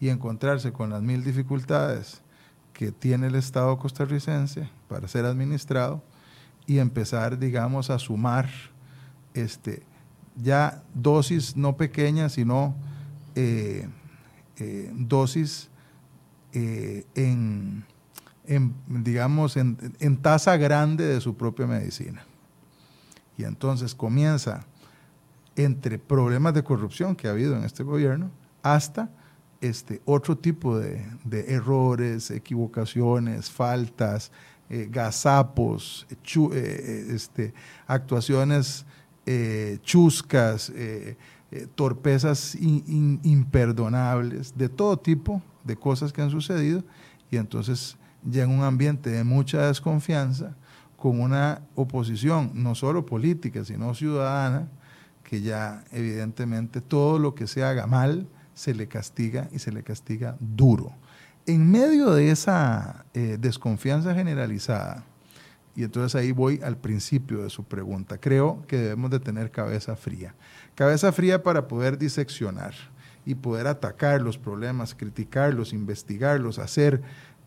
[0.01, 2.23] y encontrarse con las mil dificultades
[2.81, 6.03] que tiene el Estado costarricense para ser administrado
[6.67, 8.49] y empezar, digamos, a sumar
[9.35, 9.83] este,
[10.35, 12.75] ya dosis no pequeñas, sino
[13.35, 13.87] eh,
[14.57, 15.69] eh, dosis
[16.55, 17.85] eh, en,
[18.87, 22.25] digamos, en, en tasa grande de su propia medicina.
[23.37, 24.65] Y entonces comienza
[25.55, 28.31] entre problemas de corrupción que ha habido en este gobierno
[28.63, 29.11] hasta
[29.61, 31.05] este, otro tipo de,
[31.49, 34.31] errores, equivocaciones, faltas,
[34.69, 36.07] gazapos,
[37.09, 37.55] este,
[37.87, 38.85] actuaciones
[39.27, 41.17] eh, chuscas, eh,
[41.53, 46.83] eh, torpezas imperdonables, de todo tipo de cosas que han sucedido,
[47.31, 50.57] y entonces ya en un ambiente de mucha desconfianza,
[50.97, 54.69] con una oposición no solo política, sino ciudadana,
[55.23, 58.27] que ya evidentemente todo lo que se haga mal
[58.61, 60.93] se le castiga y se le castiga duro.
[61.47, 65.07] En medio de esa desconfianza generalizada,
[65.75, 68.19] y entonces ahí voy al principio de su pregunta.
[68.19, 70.35] Creo que debemos de tener cabeza fría.
[70.75, 72.75] Cabeza fría para poder diseccionar
[73.25, 77.01] y poder atacar los problemas, criticarlos, investigarlos, hacer,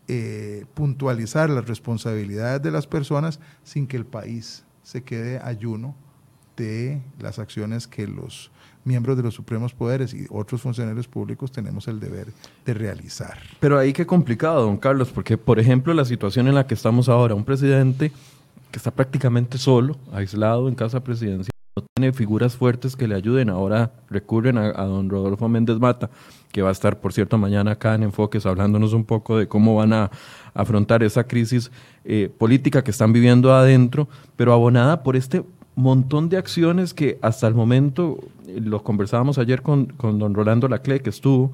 [0.08, 5.94] eh, puntualizar las responsabilidades de las personas sin que el país se quede ayuno
[6.56, 8.50] de las acciones que los
[8.84, 12.28] miembros de los supremos poderes y otros funcionarios públicos tenemos el deber
[12.64, 13.38] de realizar.
[13.60, 17.08] Pero ahí qué complicado, don Carlos, porque por ejemplo la situación en la que estamos
[17.08, 18.12] ahora, un presidente
[18.70, 23.48] que está prácticamente solo, aislado en casa presidencial, no tiene figuras fuertes que le ayuden,
[23.50, 26.08] ahora recurren a, don Rodolfo Méndez Mata,
[26.52, 29.74] que va a estar, por cierto, mañana acá en Enfoques hablándonos un poco de cómo
[29.74, 30.10] van a
[30.54, 31.72] afrontar esa crisis
[32.04, 35.42] eh, política que están viviendo adentro, pero abonada por este
[35.76, 40.68] montón de acciones que hasta el momento, eh, lo conversábamos ayer con, con don Rolando
[40.68, 41.52] Lacle, que estuvo,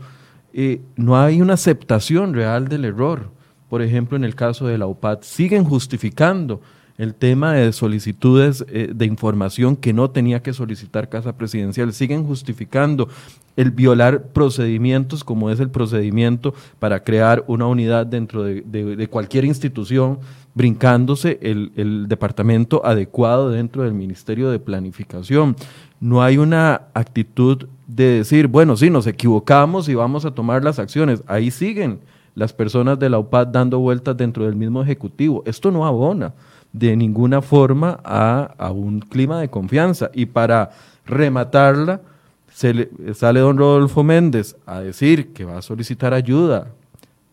[0.52, 3.30] eh, no hay una aceptación real del error.
[3.68, 6.61] Por ejemplo, en el caso de la UPAD, siguen justificando
[7.00, 11.92] el tema de solicitudes eh, de información que no tenía que solicitar Casa Presidencial.
[11.92, 13.08] Siguen justificando
[13.56, 20.18] el violar procedimientos como es el procedimiento para crear una unidad dentro de cualquier institución
[20.54, 25.56] brincándose el, departamento adecuado dentro del Ministerio de Planificación.
[26.00, 30.78] No hay una actitud de decir, bueno, sí, nos equivocamos y vamos a tomar las
[30.78, 31.22] acciones.
[31.26, 32.00] Ahí siguen
[32.34, 35.42] las personas de la UPAD dando vueltas dentro del mismo Ejecutivo.
[35.46, 36.34] Esto no abona
[36.72, 40.11] de ninguna forma a, a un clima de confianza.
[40.14, 40.70] Y para
[41.06, 42.00] rematarla,
[42.52, 46.68] se le, sale don Rodolfo Méndez a decir que va a solicitar ayuda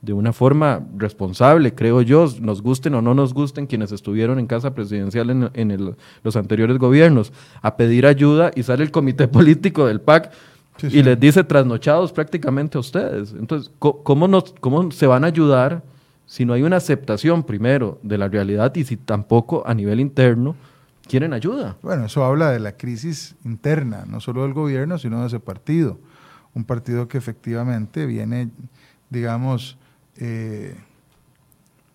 [0.02, 4.46] de una forma responsable, creo yo, nos gusten o no nos gusten quienes estuvieron en
[4.46, 10.00] casa presidencial en, los anteriores gobiernos, a pedir ayuda y sale el comité político del
[10.00, 10.32] PAC
[10.84, 13.34] y les dice trasnochados prácticamente a ustedes.
[13.38, 15.82] Entonces, ¿cómo, nos, ¿cómo se van a ayudar
[16.28, 20.56] si no hay una aceptación primero de la realidad y si tampoco a nivel interno
[21.08, 21.78] quieren ayuda?
[21.82, 25.98] Bueno, eso habla de la crisis interna, no solo del gobierno, sino de ese partido.
[26.54, 28.50] Un partido que efectivamente viene,
[29.10, 29.78] digamos,
[30.18, 30.76] eh,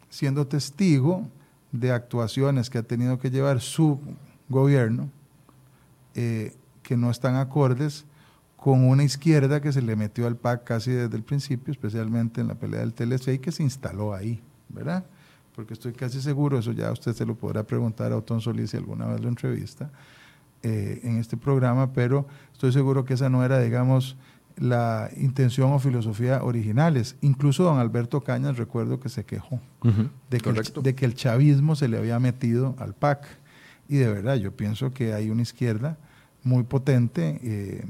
[0.09, 1.29] siendo testigo
[1.71, 4.01] de actuaciones que ha tenido que llevar su
[4.49, 5.11] gobierno
[6.15, 8.07] eh, que no están acordes
[8.63, 12.47] con una izquierda que se le metió al PAC casi desde el principio, especialmente en
[12.47, 15.05] la pelea del TLC y que se instaló ahí, ¿verdad?
[15.57, 18.77] Porque estoy casi seguro, eso ya usted se lo podrá preguntar a Otón Solís si
[18.77, 19.91] alguna vez lo entrevista
[20.63, 24.17] eh, en este programa, pero estoy seguro que esa no era, digamos,
[24.57, 27.17] la intención o filosofía originales.
[27.21, 29.59] Incluso don Alberto Cañas recuerdo que se quejó
[30.31, 33.27] de, que el, de, que el, chavismo se le había metido al PAC.
[33.89, 35.99] Y de verdad, yo pienso que hay una izquierda
[36.45, 37.85] muy potente eh,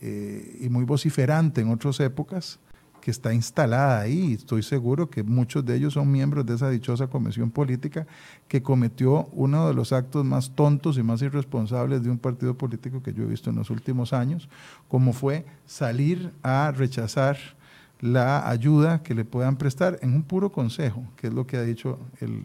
[0.00, 2.58] eh, y muy vociferante en otras épocas
[3.00, 4.34] que está instalada ahí.
[4.34, 8.06] Estoy seguro que muchos de ellos son miembros de esa dichosa comisión política
[8.48, 13.02] que cometió uno de los actos más tontos y más irresponsables de un partido político
[13.02, 14.48] que yo he visto en los últimos años,
[14.88, 17.38] como fue salir a rechazar
[18.00, 21.62] la ayuda que le puedan prestar en un puro consejo, que es lo que ha
[21.62, 22.44] dicho el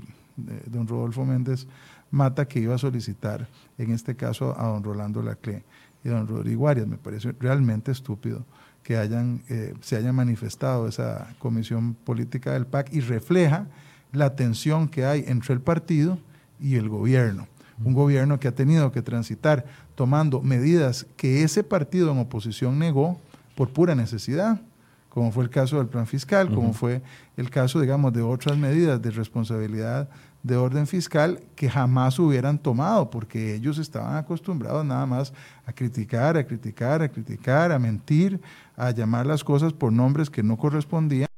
[0.65, 1.67] don Rodolfo Méndez
[2.09, 3.47] Mata, que iba a solicitar,
[3.77, 5.63] en este caso, a don Rolando Lacle
[6.03, 6.87] y don Rodrigo Arias.
[6.87, 8.45] Me parece realmente estúpido
[8.83, 13.67] que hayan, eh, se haya manifestado esa comisión política del PAC y refleja
[14.11, 16.19] la tensión que hay entre el partido
[16.59, 17.47] y el gobierno.
[17.83, 23.19] Un gobierno que ha tenido que transitar tomando medidas que ese partido en oposición negó
[23.55, 24.61] por pura necesidad,
[25.09, 27.01] como fue el caso del plan fiscal, como fue
[27.37, 30.09] el caso, digamos, de otras medidas de responsabilidad
[30.43, 35.33] de orden fiscal que jamás hubieran tomado, porque ellos estaban acostumbrados nada más
[35.65, 38.41] a criticar, a criticar, a criticar, a mentir,
[38.75, 41.29] a llamar las cosas por nombres que no correspondían,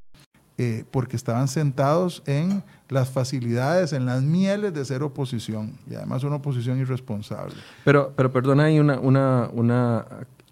[0.58, 6.24] eh, porque estaban sentados en las facilidades, en las mieles de ser oposición, y además
[6.24, 7.56] una oposición irresponsable.
[7.84, 10.06] Pero, pero perdona, hay una, una, una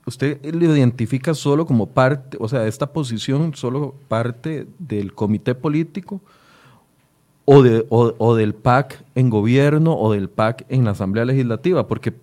[0.05, 6.21] usted lo identifica solo como parte, o sea, esta posición solo parte del comité político
[7.45, 12.13] o, de, o, del PAC en gobierno o del PAC en la Asamblea Legislativa, porque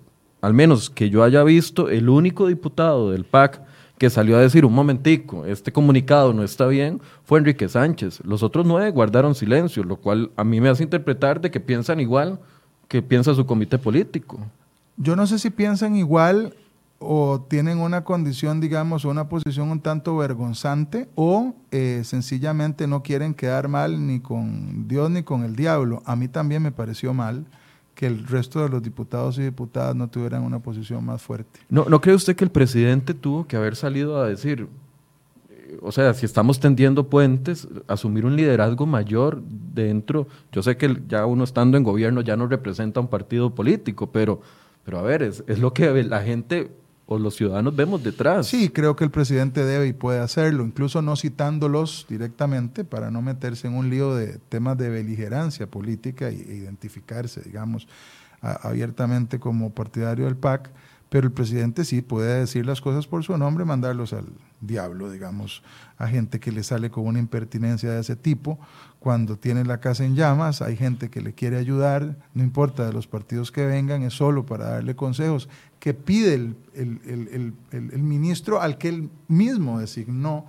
[0.40, 3.60] al menos que yo haya visto, el único diputado del PAC
[3.98, 8.22] que salió a decir un momentico, este comunicado no está bien, fue Enrique Sánchez.
[8.24, 12.00] Los otros nueve guardaron silencio, lo cual a mí me hace interpretar de que piensan
[12.00, 12.38] igual
[12.88, 14.38] que piensa su comité político.
[14.96, 16.54] Yo no sé si piensan igual
[17.02, 23.32] o tienen una condición, digamos, una posición un tanto vergonzante o eh, sencillamente no quieren
[23.32, 26.02] quedar mal ni con Dios ni con el diablo.
[26.04, 27.46] A mí también me pareció mal
[27.94, 31.60] que el resto de los diputados y diputadas no tuvieran una posición más fuerte.
[31.70, 34.68] ¿No, ¿no cree usted que el presidente tuvo que haber salido a decir,
[35.48, 41.00] eh, o sea, si estamos tendiendo puentes, asumir un liderazgo mayor dentro, yo sé que
[41.08, 44.42] ya uno estando en gobierno ya no representa un partido político, pero,
[44.84, 46.70] pero a ver, es, es lo que la gente
[47.12, 48.46] o los ciudadanos vemos detrás.
[48.46, 53.20] Sí, creo que el presidente debe y puede hacerlo, incluso no citándolos directamente para no
[53.20, 57.88] meterse en un lío de temas de beligerancia política e identificarse, digamos,
[58.40, 60.70] abiertamente como partidario del PAC,
[61.08, 64.26] pero el presidente sí puede decir las cosas por su nombre, mandarlos al
[64.60, 65.64] diablo, digamos,
[65.98, 68.60] a gente que le sale con una impertinencia de ese tipo,
[69.00, 72.92] cuando tiene la casa en llamas, hay gente que le quiere ayudar, no importa de
[72.92, 75.48] los partidos que vengan, es solo para darle consejos,
[75.80, 80.46] que pide el, ministro al que él mismo designó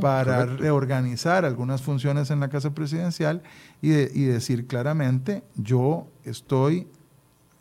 [0.00, 3.42] para reorganizar algunas funciones en la casa presidencial
[3.80, 6.86] y, y decir claramente, yo estoy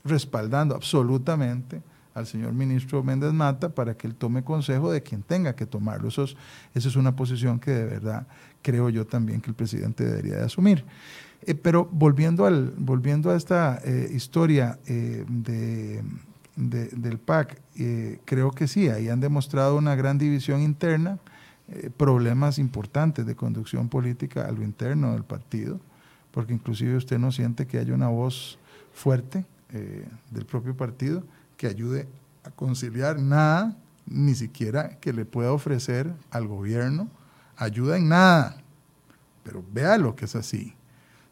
[0.03, 1.82] respaldando absolutamente
[2.16, 6.08] al señor ministro Méndez Mata para que él tome consejo de quien tenga que tomarlo.
[6.08, 6.36] Eso es,
[6.74, 8.26] esa es una posición que de verdad
[8.62, 10.86] creo yo también que el presidente debería de asumir.
[11.41, 16.01] Eh, pero volviendo, al, volviendo a esta eh, historia eh, de,
[16.56, 17.62] del PAC,
[18.26, 21.20] creo que sí, ahí han demostrado una gran división interna,
[21.97, 25.80] problemas importantes de conducción política a lo interno del partido,
[26.32, 28.58] porque inclusive usted no siente que haya una voz
[28.93, 29.45] fuerte
[30.32, 31.24] del propio partido
[31.58, 32.08] que ayude
[32.43, 33.76] a conciliar nada,
[34.06, 37.10] ni siquiera que le pueda ofrecer al gobierno
[37.58, 38.58] ayuda en nada.
[39.43, 40.74] Pero vea lo que es así.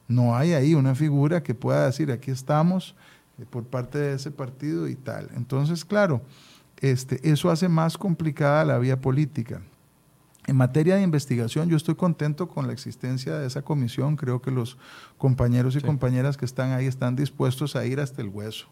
[0.08, 2.98] No hay ahí una figura que pueda decir aquí estamos eh,
[3.50, 5.30] por parte de ese partido y tal.
[5.36, 6.22] Entonces, claro,
[6.82, 9.62] este, eso hace más complicada la vía política.
[10.46, 14.18] En materia de investigación, yo estoy contento con la existencia de esa comisión.
[14.18, 14.78] Creo que los
[15.18, 18.68] compañeros y compañeras que están ahí están dispuestos a ir hasta el hueso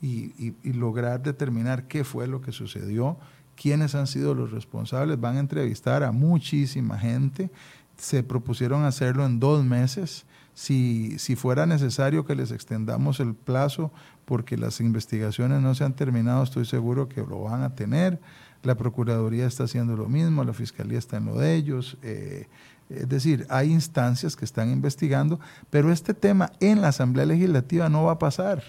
[0.00, 3.18] y, lograr determinar qué fue lo que sucedió,
[3.54, 5.20] quiénes han sido los responsables.
[5.20, 7.50] Van a entrevistar a muchísima gente.
[7.98, 10.24] Se propusieron hacerlo en dos meses.
[10.54, 13.92] Si, si fuera necesario que les extendamos el plazo
[14.24, 18.20] porque las investigaciones no se han terminado, estoy seguro que lo van a tener.
[18.62, 21.96] La Procuraduría está haciendo lo mismo, la Fiscalía está en lo de ellos.
[22.02, 22.46] Eh,
[22.90, 25.40] es decir, hay instancias que están investigando,
[25.70, 28.62] pero este tema en la Asamblea Legislativa no va a pasar.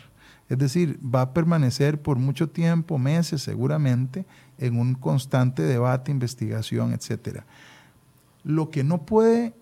[0.47, 4.25] Es decir, va a permanecer por mucho tiempo, meses seguramente,
[4.57, 7.39] en un constante debate, investigación, etc.
[8.43, 9.53] Lo que no puede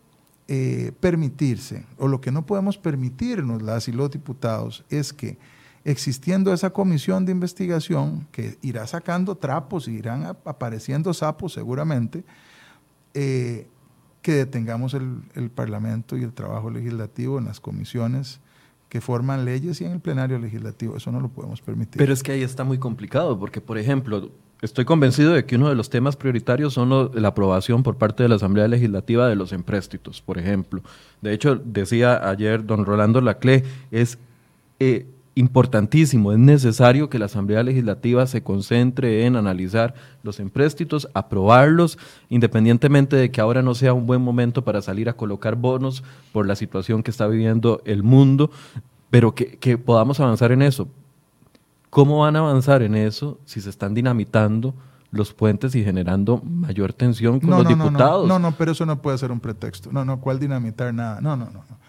[0.51, 5.37] eh, permitirse, o lo que no podemos permitirnos las y los diputados, es que
[5.85, 12.23] existiendo esa comisión de investigación, que irá sacando trapos y irán apareciendo sapos seguramente,
[13.13, 13.67] eh,
[14.23, 18.39] que detengamos el, el Parlamento y el trabajo legislativo en las comisiones
[18.89, 20.97] que forman leyes y en el plenario legislativo.
[20.97, 21.99] Eso no lo podemos permitir.
[21.99, 24.31] Pero es que ahí está muy complicado, porque, por ejemplo,
[24.61, 28.29] estoy convencido de que uno de los temas prioritarios son la aprobación por parte de
[28.29, 30.81] la Asamblea Legislativa de los empréstitos, por ejemplo.
[31.21, 34.17] De hecho, decía ayer don Rolando Lacle, es
[34.79, 35.05] eh,
[35.35, 39.93] importantísimo, es necesario que la Asamblea Legislativa se concentre en analizar
[40.23, 41.97] los empréstitos, aprobarlos,
[42.29, 46.03] independientemente de que ahora no sea un buen momento para salir a colocar bonos
[46.33, 48.51] por la situación que está viviendo el mundo,
[49.09, 50.89] pero que podamos avanzar en eso.
[51.89, 54.75] ¿Cómo van a avanzar en eso si se están dinamitando
[55.11, 58.27] los puentes y generando mayor tensión con los diputados?
[58.27, 59.91] No, no, no, pero eso no puede ser un pretexto.
[59.91, 61.19] No, no, ¿cuál dinamitar nada?
[61.19, 61.63] No, no, no.
[61.69, 61.79] no.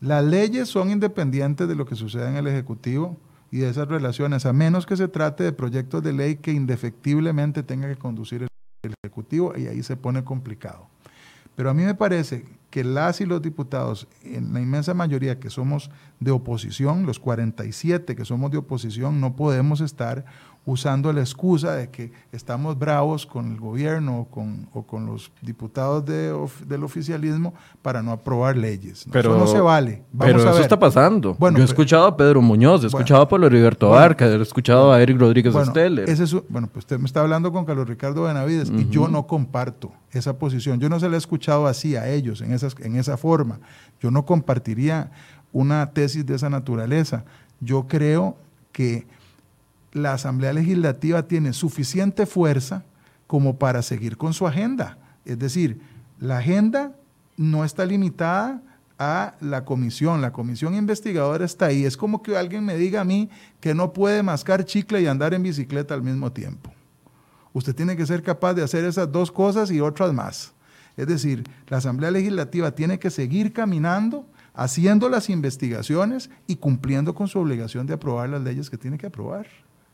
[0.00, 3.18] Las leyes son independientes de lo que sucede en el Ejecutivo
[3.50, 7.62] y de esas relaciones, a menos que se trate de proyectos de ley que indefectiblemente
[7.64, 8.46] tenga que conducir
[8.82, 10.86] el Ejecutivo y ahí se pone complicado.
[11.56, 15.50] Pero a mí me parece que las y los diputados, en la inmensa mayoría que
[15.50, 15.90] somos
[16.20, 20.24] de oposición, los 47 que somos de oposición, no podemos estar
[20.68, 25.32] usando la excusa de que estamos bravos con el gobierno o con, o con los
[25.40, 29.06] diputados del oficialismo para no aprobar leyes.
[29.10, 30.02] Pero, eso no se vale.
[30.18, 31.34] pero eso está pasando.
[31.38, 34.92] Bueno, Yo he escuchado a Pedro Muñoz, he escuchado a Pablo Heriberto Barca, he escuchado
[34.92, 38.68] a Eric Rodríguez bueno, Ese bueno, pues usted me está hablando con Carlos Ricardo Benavides
[38.68, 40.80] y yo no comparto esa posición.
[40.80, 43.58] Yo no se la he escuchado así a ellos, en, esas, en esa forma.
[44.02, 45.12] Yo no compartiría
[45.50, 47.24] una tesis de esa naturaleza.
[47.58, 48.36] Yo creo
[48.70, 49.06] que
[49.92, 52.84] la Asamblea Legislativa tiene suficiente fuerza
[53.26, 54.98] como para seguir con su agenda.
[55.24, 55.80] Es decir,
[56.18, 56.92] la agenda
[57.36, 58.62] no está limitada
[58.98, 61.84] a la comisión, la comisión investigadora está ahí.
[61.84, 63.30] Es como que alguien me diga a mí
[63.60, 66.72] que no puede mascar chicle y andar en bicicleta al mismo tiempo.
[67.52, 70.52] Usted tiene que ser capaz de hacer esas dos cosas y otras más.
[70.96, 77.28] Es decir, la Asamblea Legislativa tiene que seguir caminando, haciendo las investigaciones y cumpliendo con
[77.28, 79.46] su obligación de aprobar las leyes que tiene que aprobar.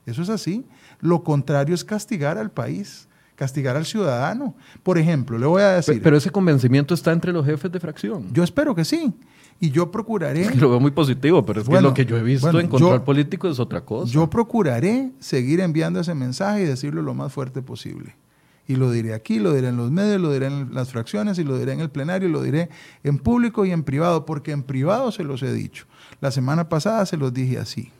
[0.06, 0.64] Eso es así.
[1.00, 4.54] Lo contrario es castigar al país, castigar al ciudadano.
[4.82, 6.00] Por ejemplo, le voy a decir...
[6.02, 8.32] Pero ese convencimiento está entre los jefes de fracción.
[8.32, 9.12] Yo espero que sí.
[9.60, 10.54] Y yo procuraré...
[10.56, 13.48] Lo veo muy positivo, pero es que lo que yo he visto en control político
[13.48, 14.12] es otra cosa.
[14.12, 18.16] Yo procuraré seguir enviando ese mensaje y decirlo lo más fuerte posible.
[18.66, 21.44] Y lo diré aquí, lo diré en los medios, lo diré en las fracciones, y
[21.44, 22.70] lo diré en el plenario, y lo diré
[23.02, 25.84] en público y en privado, porque en privado se los he dicho.
[26.22, 27.92] La semana pasada se los dije así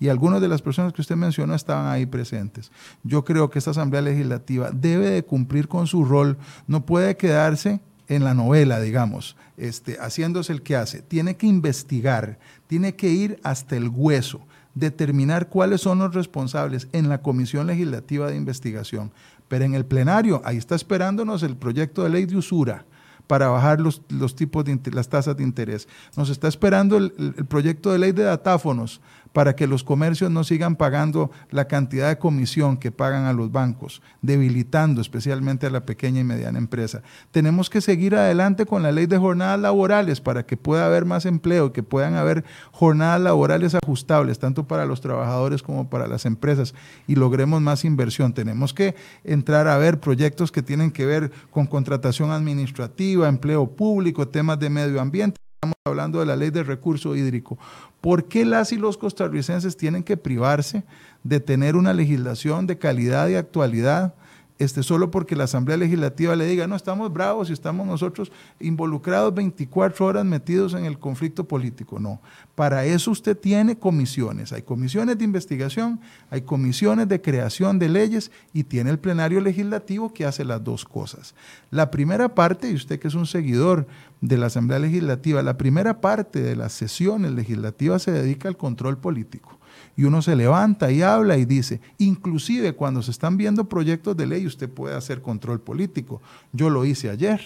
[0.00, 2.72] y algunas de las personas que usted mencionó estaban ahí presentes.
[3.04, 7.80] Yo creo que esta Asamblea Legislativa debe de cumplir con su rol, no puede quedarse
[8.08, 11.02] en la novela, digamos, este, haciéndose el que hace.
[11.02, 14.40] Tiene que investigar, tiene que ir hasta el hueso,
[14.74, 19.12] determinar cuáles son los responsables en la Comisión Legislativa de Investigación.
[19.48, 22.86] Pero en el plenario, ahí está esperándonos el proyecto de ley de usura
[23.26, 25.86] para bajar los, los tipos de las tasas de interés.
[26.16, 29.00] Nos está esperando el, el proyecto de ley de datáfonos
[29.32, 33.52] para que los comercios no sigan pagando la cantidad de comisión que pagan a los
[33.52, 37.02] bancos, debilitando especialmente a la pequeña y mediana empresa.
[37.30, 41.26] Tenemos que seguir adelante con la ley de jornadas laborales para que pueda haber más
[41.26, 46.26] empleo y que puedan haber jornadas laborales ajustables, tanto para los trabajadores como para las
[46.26, 46.74] empresas,
[47.06, 48.32] y logremos más inversión.
[48.32, 54.28] Tenemos que entrar a ver proyectos que tienen que ver con contratación administrativa, empleo público,
[54.28, 55.40] temas de medio ambiente.
[55.62, 57.58] Estamos hablando de la ley de recurso hídrico.
[58.00, 60.84] ¿Por qué las y los costarricenses tienen que privarse
[61.22, 64.14] de tener una legislación de calidad y actualidad?
[64.58, 69.34] Este, solo porque la Asamblea Legislativa le diga, no, estamos bravos y estamos nosotros involucrados
[69.34, 71.98] 24 horas metidos en el conflicto político.
[71.98, 72.20] No,
[72.54, 74.52] para eso usted tiene comisiones.
[74.52, 75.98] Hay comisiones de investigación,
[76.30, 80.84] hay comisiones de creación de leyes y tiene el plenario legislativo que hace las dos
[80.84, 81.34] cosas.
[81.70, 83.86] La primera parte, y usted que es un seguidor
[84.20, 88.98] de la Asamblea Legislativa, la primera parte de las sesiones legislativas se dedica al control
[88.98, 89.58] político.
[89.96, 94.26] Y uno se levanta y habla y dice, inclusive cuando se están viendo proyectos de
[94.26, 96.20] ley, usted puede hacer control político.
[96.52, 97.40] Yo lo hice ayer.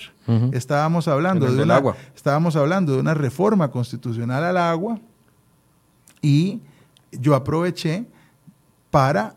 [0.52, 1.82] estábamos, hablando de una,
[2.14, 5.00] estábamos hablando de una reforma constitucional al agua
[6.22, 6.60] y
[7.12, 8.06] yo aproveché
[8.90, 9.36] para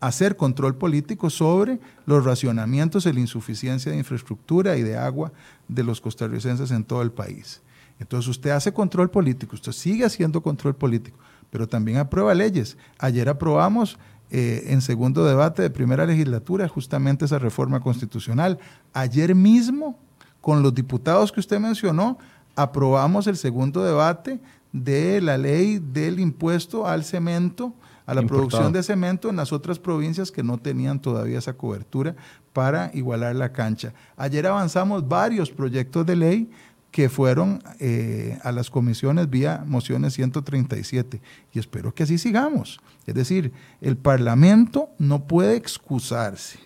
[0.00, 5.32] hacer control político sobre los racionamientos y la insuficiencia de infraestructura y de agua
[5.68, 7.62] de los costarricenses en todo el país.
[7.98, 11.18] Entonces usted hace control político, usted sigue haciendo control político,
[11.50, 12.76] pero también aprueba leyes.
[12.98, 13.98] Ayer aprobamos
[14.30, 18.58] eh, en segundo debate de primera legislatura justamente esa reforma constitucional.
[18.92, 19.98] Ayer mismo,
[20.40, 22.18] con los diputados que usted mencionó,
[22.54, 24.40] aprobamos el segundo debate
[24.72, 27.72] de la ley del impuesto al cemento
[28.06, 32.14] a la producción de cemento en las otras provincias que no tenían todavía esa cobertura
[32.52, 33.92] para igualar la cancha.
[34.16, 36.50] Ayer avanzamos varios proyectos de ley
[36.92, 41.20] que fueron eh, a las comisiones vía mociones 137
[41.52, 42.80] y espero que así sigamos.
[43.06, 46.58] Es decir, el Parlamento no puede excusarse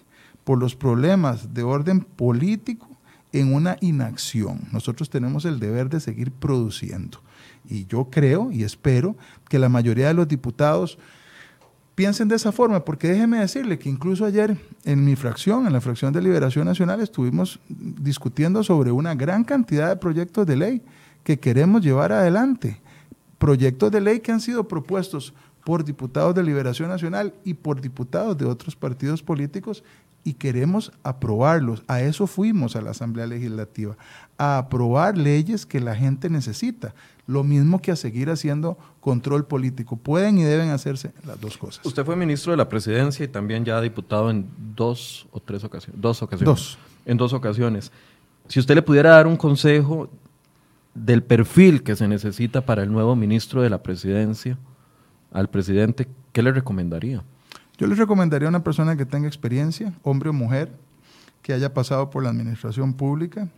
[0.44, 2.88] por los problemas de orden político
[3.32, 4.60] en una inacción.
[4.72, 7.22] Nosotros tenemos el deber de seguir produciendo.
[7.68, 9.16] Y yo creo y espero
[9.48, 10.98] que la mayoría de los diputados
[12.00, 15.82] piensen de esa forma, porque déjeme decirle que incluso ayer en mi fracción, en la
[15.82, 20.82] fracción de Liberación Nacional, estuvimos discutiendo sobre una gran cantidad de proyectos de ley
[21.24, 22.80] que queremos llevar adelante.
[23.36, 28.38] Proyectos de ley que han sido propuestos por diputados de Liberación Nacional y por diputados
[28.38, 29.84] de otros partidos políticos
[30.24, 31.82] y queremos aprobarlos.
[31.86, 33.98] A eso fuimos a la Asamblea Legislativa,
[34.38, 36.94] a aprobar leyes que la gente necesita.
[37.30, 39.94] Lo mismo que a seguir haciendo control político.
[39.94, 41.86] Pueden y deben hacerse las dos cosas.
[41.86, 46.00] Usted fue ministro de la presidencia y también ya diputado en dos o tres ocasiones.
[46.00, 46.44] Dos ocasiones.
[46.44, 46.78] Dos.
[47.06, 47.92] En dos ocasiones.
[48.48, 50.10] Si usted le pudiera dar un consejo
[50.92, 54.58] del perfil que se necesita para el nuevo ministro de la presidencia
[55.32, 57.22] al presidente, ¿qué le recomendaría?
[57.78, 60.72] Yo les recomendaría a una persona que tenga experiencia, hombre o mujer,
[61.42, 63.48] que haya pasado por la administración pública,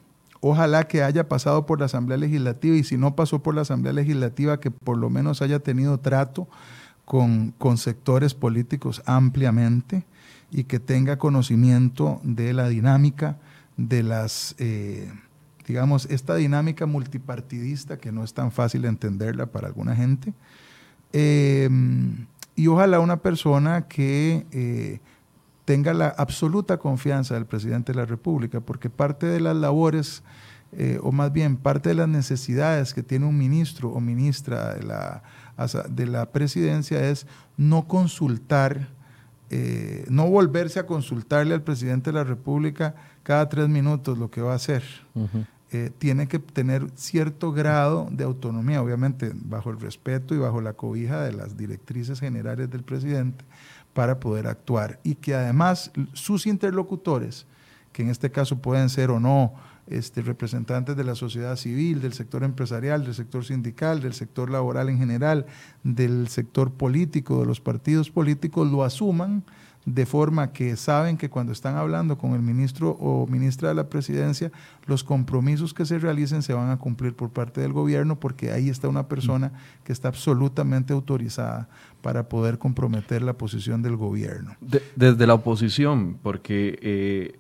[0.43, 3.93] ojalá que haya pasado por la Asamblea Legislativa y si no pasó por la Asamblea
[3.93, 6.49] Legislativa, que por lo menos haya tenido trato
[7.05, 10.05] con, sectores políticos ampliamente
[10.51, 13.39] y que tenga conocimiento de la dinámica
[13.77, 15.11] de las, eh,
[15.67, 20.35] digamos, esta dinámica multipartidista que no es tan fácil entenderla para alguna gente.
[21.13, 21.71] Eh,
[22.57, 25.01] y ojalá una persona que eh,
[25.65, 30.23] tenga la absoluta confianza del presidente de la República, porque parte de las labores,
[30.73, 34.83] eh, o más bien parte de las necesidades que tiene un ministro o ministra de
[34.83, 35.23] la,
[35.89, 38.89] de la presidencia es no consultar,
[39.51, 44.41] eh, no volverse a consultarle al presidente de la República cada tres minutos lo que
[44.41, 44.83] va a hacer.
[45.75, 50.75] Eh, tiene que tener cierto grado de autonomía, obviamente bajo el respeto y bajo la
[50.75, 53.43] cobija de las directrices generales del presidente
[53.93, 55.01] para poder actuar.
[55.03, 57.47] Y que además sus interlocutores,
[57.93, 59.55] que en este caso pueden ser o no
[59.87, 64.89] este, representantes de la sociedad civil, del sector empresarial, del sector sindical, del sector laboral
[64.89, 65.47] en general,
[65.83, 69.45] del sector político, de los partidos políticos, lo asuman
[69.85, 73.89] de forma que saben que cuando están hablando con el ministro o ministra de la
[73.89, 74.53] presidencia,
[74.87, 78.69] los compromisos que se realicen se van a cumplir por parte del gobierno porque ahí
[78.69, 79.53] está una persona
[79.83, 81.69] que está absolutamente autorizada
[82.01, 84.57] para poder comprometer la posición del gobierno.
[84.95, 87.39] desde la oposición, porque eh,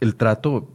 [0.00, 0.68] el trato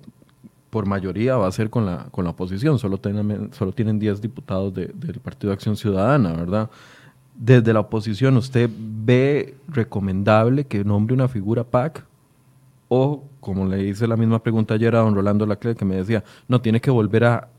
[0.72, 4.22] por mayoría va a ser con la, con la oposición, solo tienen, solo tienen 10
[4.22, 6.70] diputados del Partido de Acción Ciudadana, ¿verdad?
[7.42, 12.06] Desde la oposición, ¿usted ve recomendable que nombre una figura PAC?
[12.88, 16.24] O, como le hice la misma pregunta ayer a don Rolando Laclé, que me decía,
[16.48, 17.50] no, tiene que volver a,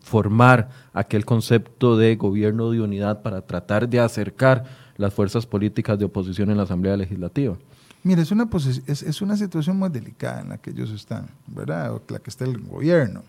[0.00, 4.64] formar aquel concepto de gobierno de unidad para tratar de acercar
[4.98, 7.56] las fuerzas políticas de oposición en la Asamblea Legislativa.
[8.02, 8.46] Mire, es una,
[8.86, 11.98] es, es, una situación muy delicada en la que ellos están, ¿verdad?
[12.08, 13.22] La que está el gobierno.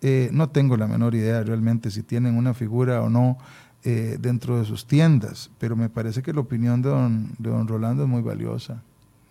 [0.00, 3.36] Eh, no tengo la menor idea realmente si tienen una figura o no
[3.84, 7.66] eh, dentro de sus tiendas, pero me parece que la opinión de don, de don
[7.66, 8.82] Rolando es muy valiosa.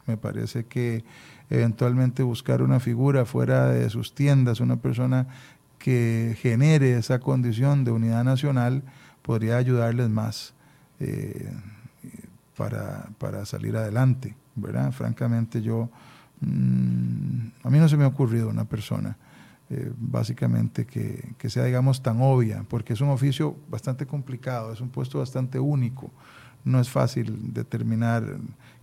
[0.08, 1.06] Me parece que
[1.50, 5.28] eventualmente buscar una figura fuera de sus tiendas, una persona
[5.80, 8.84] que genere esa condición de unidad nacional,
[9.22, 10.54] podría ayudarles más
[11.00, 11.50] eh,
[12.58, 14.36] para, para, salir adelante.
[14.56, 14.92] ¿verdad?
[14.92, 15.90] Francamente, yo,
[16.42, 19.16] mm, a mí no se me ha ocurrido una persona
[19.74, 24.90] eh, básicamente que, sea, digamos, tan obvia, porque es un oficio bastante complicado, es un
[24.90, 26.12] puesto bastante único.
[26.66, 28.22] No es fácil determinar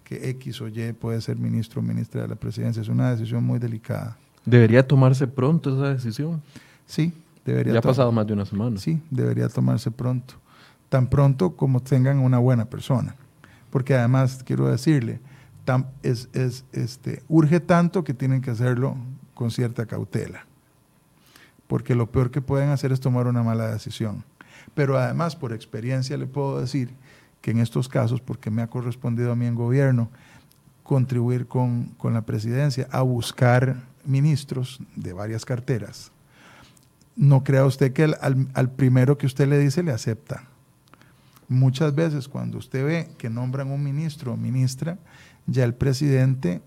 [0.03, 2.81] que X o Y puede ser ministro o ministra de la presidencia.
[2.81, 4.17] Es una decisión muy delicada.
[4.47, 6.41] ¿Debería tomarse pronto esa decisión?
[6.87, 7.13] Sí,
[7.45, 7.75] debería.
[7.75, 8.79] Ya ha pasado más de una semana.
[8.79, 10.37] Sí, debería tomarse pronto.
[10.89, 13.15] Tan pronto como tengan una buena persona.
[13.69, 15.21] Porque además, quiero decirle,
[16.03, 18.97] es, es, este, urge tanto que tienen que hacerlo
[19.35, 20.48] con cierta cautela
[21.69, 24.25] porque lo peor que pueden hacer es tomar una mala decisión.
[24.75, 26.91] Pero además, por experiencia le puedo decir
[27.41, 30.11] que en estos casos, porque me ha correspondido a mí en gobierno,
[30.83, 36.11] contribuir con, la presidencia a buscar ministros de varias carteras,
[37.15, 40.45] no crea usted que al, al, primero que usted le dice le acepta.
[41.49, 44.99] Muchas veces cuando usted ve que nombran un ministro o ministra,
[45.47, 46.61] ya el presidente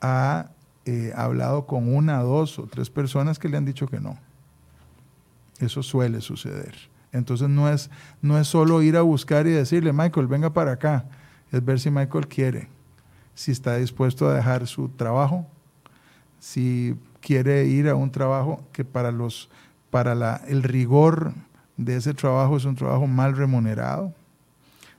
[0.00, 0.50] ha
[0.84, 4.18] eh, hablado con una, dos o tres personas que le han dicho que no.
[5.58, 6.74] Eso suele suceder.
[7.12, 7.90] Entonces no es,
[8.20, 11.06] no es solo ir a buscar y decirle, Michael, venga para acá.
[11.50, 12.68] Es ver si Michael quiere,
[13.34, 15.46] si está dispuesto a dejar su trabajo,
[16.38, 19.48] si quiere ir a un trabajo que para, los,
[19.90, 21.32] para la, el rigor
[21.76, 24.12] de ese trabajo es un trabajo mal remunerado.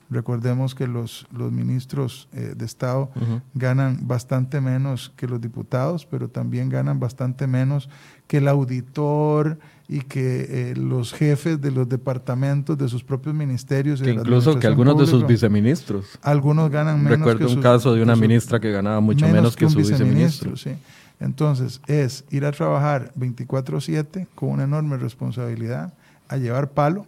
[0.09, 3.11] Recordemos que los, los ministros eh, de Estado
[3.53, 7.89] ganan bastante menos que los diputados, pero también ganan bastante menos
[8.25, 9.59] que el auditor,
[9.91, 13.99] y que eh, los jefes de los departamentos de sus propios ministerios.
[13.99, 16.19] Que incluso que algunos de sus viceministros.
[16.21, 17.27] Algunos ganan menos.
[17.27, 20.55] Recuerdo un caso de una ministra que ganaba mucho menos, que, su viceministro.
[20.55, 20.71] Sí.
[21.19, 25.91] Entonces, es ir a trabajar 24/7 con una enorme responsabilidad,
[26.27, 27.07] a llevar palo.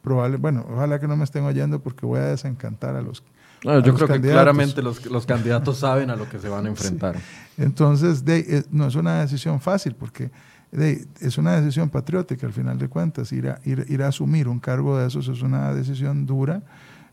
[0.00, 3.22] Probable, bueno, ojalá que no me estén oyendo porque voy a desencantar a los
[3.62, 7.16] yo creo que claramente los, los, candidatos saben a lo que se van a enfrentar.
[7.58, 10.30] Entonces, de, eh, no es una decisión fácil porque
[10.72, 13.32] es una decisión patriótica al final de cuentas.
[13.32, 16.62] Ir a, ir, a asumir un cargo de esos es una decisión dura,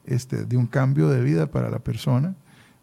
[0.06, 2.36] este, de un cambio de vida para la persona.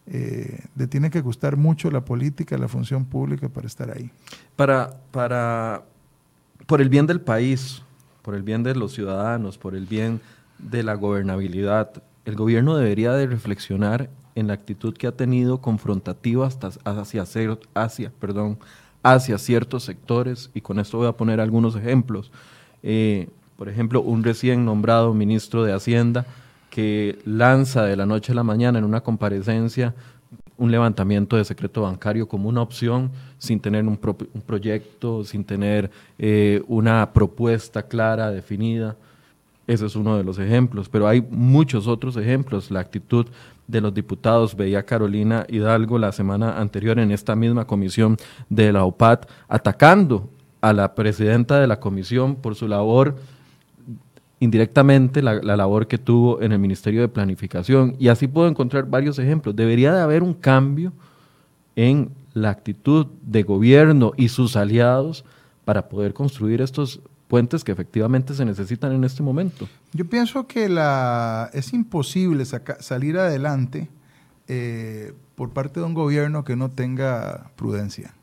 [0.07, 4.11] Eh, le tiene que gustar mucho la política, la función pública para estar ahí.
[4.57, 5.85] Para, para,
[6.67, 7.83] por el bien del país,
[8.23, 10.21] por el bien de los ciudadanos, por el bien
[10.59, 16.47] de la gobernabilidad, el gobierno debería de reflexionar en la actitud que ha tenido confrontativa
[16.47, 17.25] hasta hacia,
[17.75, 18.59] hacia, perdón,
[19.05, 22.33] hacia ciertos sectores, y con esto voy a poner algunos ejemplos.
[22.83, 26.27] Eh, por ejemplo, un recién nombrado ministro de Hacienda
[26.71, 29.95] que lanza de la noche a la mañana en una comparecencia
[30.57, 36.63] un levantamiento de secreto bancario como una opción sin tener un, proyecto, sin tener eh,
[36.69, 38.97] una propuesta clara, definida.
[39.67, 42.71] Ese es uno de los ejemplos, pero hay muchos otros ejemplos.
[42.71, 43.27] La actitud
[43.67, 48.17] de los diputados, veía Carolina Hidalgo la semana anterior en esta misma comisión
[48.49, 50.29] de la OPAT, atacando
[50.61, 53.17] a la presidenta de la comisión por su labor,
[54.41, 57.97] indirectamente la, labor que tuvo en el Ministerio de Planificación.
[57.99, 59.57] Y así puedo encontrar varios ejemplos.
[59.57, 60.93] Debería de haber un cambio
[61.77, 65.25] en la actitud de gobierno y sus aliados
[65.65, 69.69] para poder construir estos puentes que efectivamente se necesitan en este momento.
[69.93, 73.89] Yo pienso que la, es imposible salir adelante
[74.49, 78.15] eh, por parte de un gobierno que no tenga prudencia.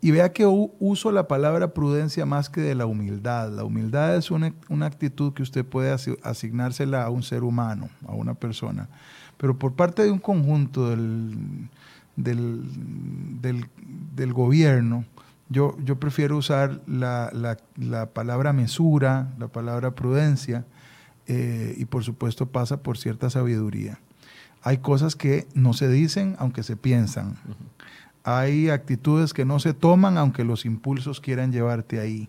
[0.00, 3.52] Y vea que uso la palabra prudencia más que de la humildad.
[3.52, 8.34] La humildad es una, actitud que usted puede asignársela a un ser humano, a una
[8.34, 8.88] persona.
[9.36, 11.68] Pero por parte de un conjunto del,
[12.16, 15.04] del gobierno,
[15.52, 17.30] yo, yo prefiero usar la,
[17.76, 20.64] la, palabra mesura, la palabra prudencia,
[21.26, 24.00] eh, y por supuesto pasa por cierta sabiduría.
[24.62, 27.36] Hay cosas que no se dicen aunque se piensan.
[28.24, 32.28] Hay actitudes que no se toman aunque los impulsos quieran llevarte ahí.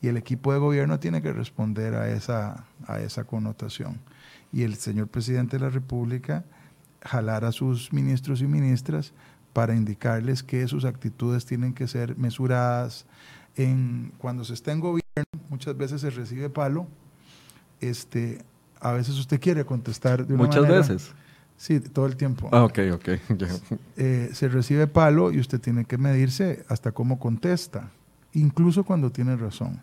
[0.00, 4.00] Y el equipo de gobierno tiene que responder a esa, a esa connotación.
[4.52, 6.44] Y el señor presidente de la República
[7.02, 9.12] jalar a sus ministros y ministras
[9.54, 13.06] para indicarles que sus actitudes tienen que ser mesuradas.
[13.56, 16.86] En, cuando se está en gobierno, muchas veces se recibe palo.
[17.80, 18.44] Este,
[18.80, 21.14] a veces usted quiere contestar de una Muchas veces.
[21.56, 22.48] Sí, todo el tiempo.
[22.52, 23.08] Ah, ok, ok.
[23.96, 27.92] Eh, se recibe palo y usted tiene que medirse hasta cómo contesta,
[28.32, 29.80] incluso cuando tiene razón.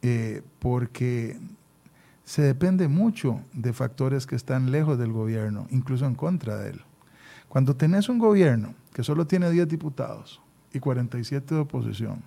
[0.00, 1.38] Eh, porque
[2.24, 6.80] se depende mucho de factores que están lejos del gobierno, incluso en contra de él.
[7.56, 10.42] Cuando tenés un gobierno que solo tiene 10 diputados
[10.74, 12.22] y 47 de oposición,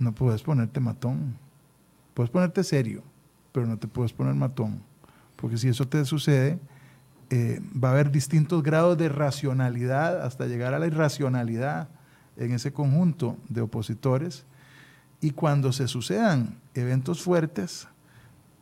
[0.00, 1.38] no puedes ponerte matón.
[2.14, 3.04] Puedes ponerte serio,
[3.52, 4.82] pero no te puedes poner matón.
[5.36, 6.58] Porque si eso te sucede,
[7.30, 11.88] eh, va a haber distintos grados de racionalidad hasta llegar a la irracionalidad
[12.36, 14.46] en ese conjunto de opositores.
[15.20, 17.86] Y cuando se sucedan eventos fuertes,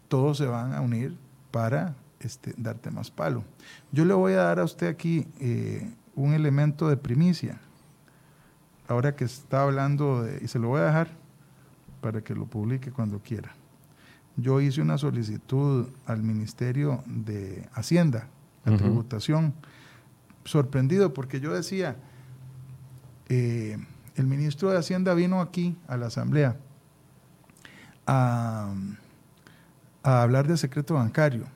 [0.09, 1.16] todos se van a unir
[1.50, 3.44] para este, darte más palo.
[3.92, 7.60] Yo le voy a dar a usted aquí eh, un elemento de primicia.
[8.88, 11.08] Ahora que está hablando, de, y se lo voy a dejar
[12.00, 13.54] para que lo publique cuando quiera.
[14.36, 18.28] Yo hice una solicitud al Ministerio de Hacienda,
[18.64, 19.54] la tributación,
[20.44, 21.96] sorprendido porque yo decía,
[23.28, 23.78] eh,
[24.16, 26.56] el ministro de Hacienda vino aquí a la Asamblea
[28.06, 28.74] a,
[30.02, 31.53] a hablar de secreto bancario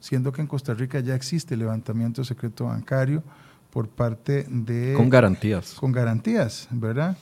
[0.00, 3.22] siendo que en Costa Rica ya existe levantamiento secreto bancario
[3.70, 4.94] por parte de...
[4.96, 5.74] Con garantías.
[5.74, 7.16] Con garantías, ¿verdad?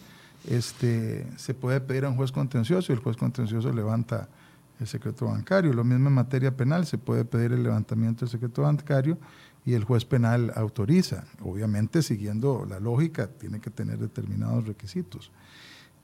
[0.49, 4.29] Este, se puede pedir a un juez contencioso y el juez contencioso levanta
[4.81, 5.72] el secreto bancario.
[5.72, 9.18] Lo mismo en materia penal, se puede pedir el levantamiento del secreto bancario
[9.66, 11.24] y el juez penal autoriza.
[11.43, 15.31] Obviamente, siguiendo la lógica, tiene que tener determinados requisitos.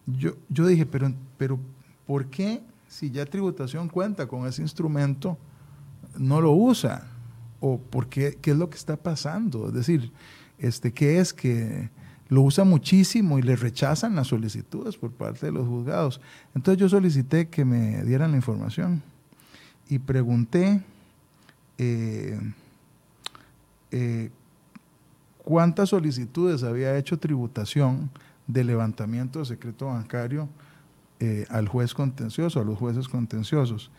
[0.06, 1.58] Yo, yo dije, pero, pero
[2.06, 5.38] ¿por qué si ya tributación cuenta con ese instrumento?
[6.16, 7.08] No lo usa?
[7.60, 9.68] ¿O por qué, qué es lo que está pasando?
[9.68, 10.12] Es decir,
[10.58, 11.90] este, ¿qué es que
[12.28, 16.20] lo usa muchísimo y le rechazan las solicitudes por parte de los juzgados?
[16.54, 19.02] Entonces yo solicité que me dieran la información
[19.88, 20.82] y pregunté
[21.78, 22.38] eh,
[23.90, 24.30] eh,
[25.38, 28.10] cuántas solicitudes había hecho tributación
[28.46, 30.48] de levantamiento de secreto bancario
[31.20, 33.90] eh, al juez contencioso, a los jueces contenciosos.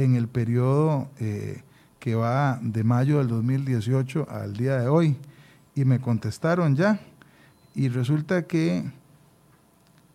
[0.00, 1.62] En el periodo eh,
[1.98, 5.14] que va de mayo del 2018 al día de hoy,
[5.74, 6.98] y me contestaron ya,
[7.74, 8.90] y resulta que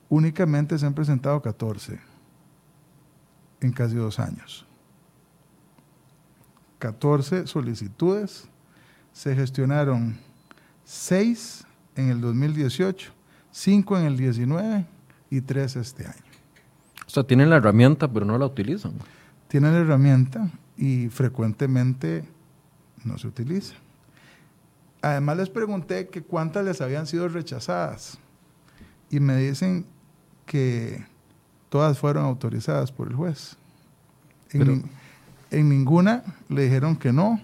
[0.09, 1.99] únicamente se han presentado 14
[3.61, 4.65] en casi dos años.
[6.79, 8.47] 14 solicitudes,
[9.13, 10.17] se gestionaron
[10.83, 11.63] 6
[11.95, 13.11] en el 2018,
[13.51, 14.85] 5 en el 19
[15.29, 16.15] y 3 este año.
[17.05, 18.93] O sea, tienen la herramienta, pero no la utilizan.
[19.55, 22.25] Tienen la herramienta y frecuentemente
[23.05, 23.73] no se utiliza.
[25.01, 28.17] Además les pregunté que cuántas les habían sido rechazadas
[29.09, 29.85] y me dicen
[30.45, 31.05] que
[31.69, 33.55] todas fueron autorizadas por el juez.
[34.51, 34.83] En,
[35.51, 37.39] en ninguna le dijeron que no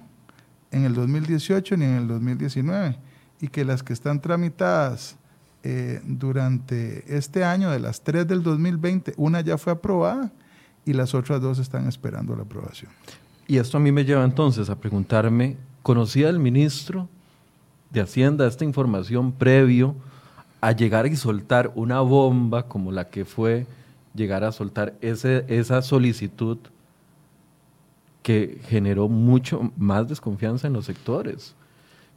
[0.70, 2.97] en el 2018 ni en el 2019
[3.39, 5.16] y que las que están tramitadas
[5.64, 10.34] eh, durante este año, de las tres del 2020, una ya fue aprobada
[10.86, 12.91] y las otras dos están esperando la aprobación.
[13.47, 17.09] Y esto a mí me lleva entonces a preguntarme, ¿conocía el ministro
[17.89, 19.95] de Hacienda esta información previo
[20.61, 23.65] a llegar y soltar una bomba como la que fue
[24.13, 26.57] llegar a soltar ese, esa solicitud
[28.23, 31.55] que generó mucho más desconfianza en los sectores?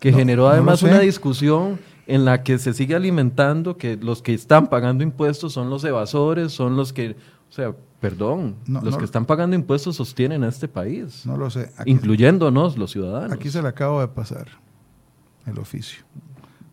[0.04, 4.68] que generó además una discusión en la que se sigue alimentando que los que están
[4.68, 7.16] pagando impuestos son los evasores, son los que,
[7.48, 7.74] o sea,
[8.10, 11.24] perdón, los que están pagando impuestos sostienen a este país.
[11.24, 11.70] No lo sé.
[11.86, 13.32] incluyéndonos los ciudadanos.
[13.32, 14.46] Aquí se le acabo de pasar
[15.46, 16.04] el oficio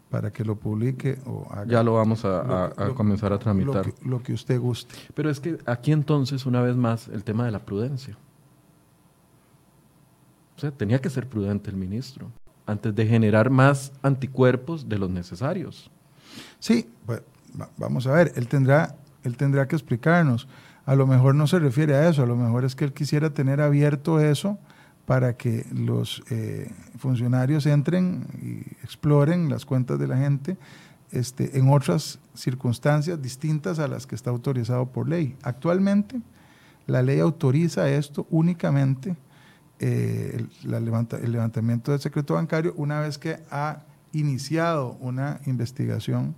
[0.09, 1.65] para que lo publique o haga.
[1.65, 3.87] Ya lo vamos a, comenzar a tramitar.
[3.87, 4.93] Lo que, lo que usted guste.
[5.13, 8.17] Pero es que aquí entonces, una vez más, el tema de la prudencia.
[10.57, 12.29] O sea, tenía que ser prudente el ministro
[12.65, 15.89] antes de generar más anticuerpos de los necesarios.
[16.59, 17.23] Sí, pues,
[17.77, 20.47] vamos a ver, él tendrá, él tendrá que explicarnos.
[20.85, 23.29] A lo mejor no se refiere a eso, a lo mejor es que él quisiera
[23.31, 24.57] tener abierto eso
[25.05, 30.57] para que los eh, funcionarios entren y exploren las cuentas de la gente
[31.11, 35.35] este, en otras circunstancias distintas a las que está autorizado por ley.
[35.43, 36.21] Actualmente,
[36.87, 39.17] la ley autoriza esto únicamente
[39.79, 46.35] eh, el, el, levantamiento del secreto bancario una vez que ha iniciado una investigación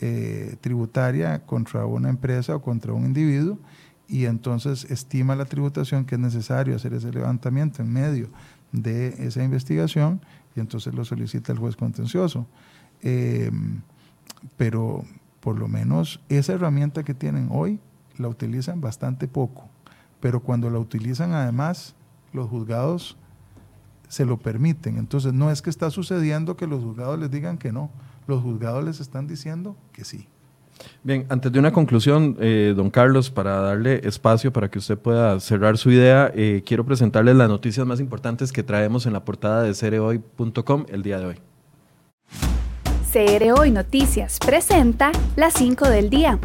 [0.00, 3.58] eh, tributaria contra una empresa o contra un individuo
[4.08, 8.28] y entonces estima la tributación que es necesario hacer ese levantamiento en medio
[8.72, 10.20] de esa investigación
[10.54, 12.46] y entonces lo solicita el juez contencioso.
[13.02, 13.50] Eh,
[14.56, 15.04] pero
[15.40, 17.80] por lo menos esa herramienta que tienen hoy
[18.16, 19.68] la utilizan bastante poco,
[20.20, 21.94] pero cuando la utilizan además
[22.32, 23.16] los juzgados
[24.08, 24.98] se lo permiten.
[24.98, 27.90] Entonces no es que está sucediendo que los juzgados les digan que no,
[28.26, 30.28] los juzgados les están diciendo que sí.
[31.02, 35.40] Bien, antes de una conclusión, eh, don Carlos, para darle espacio para que usted pueda
[35.40, 39.62] cerrar su idea, eh, quiero presentarles las noticias más importantes que traemos en la portada
[39.62, 41.36] de cereoy.com el día de hoy.
[43.10, 46.38] CR Noticias presenta las 5 del día.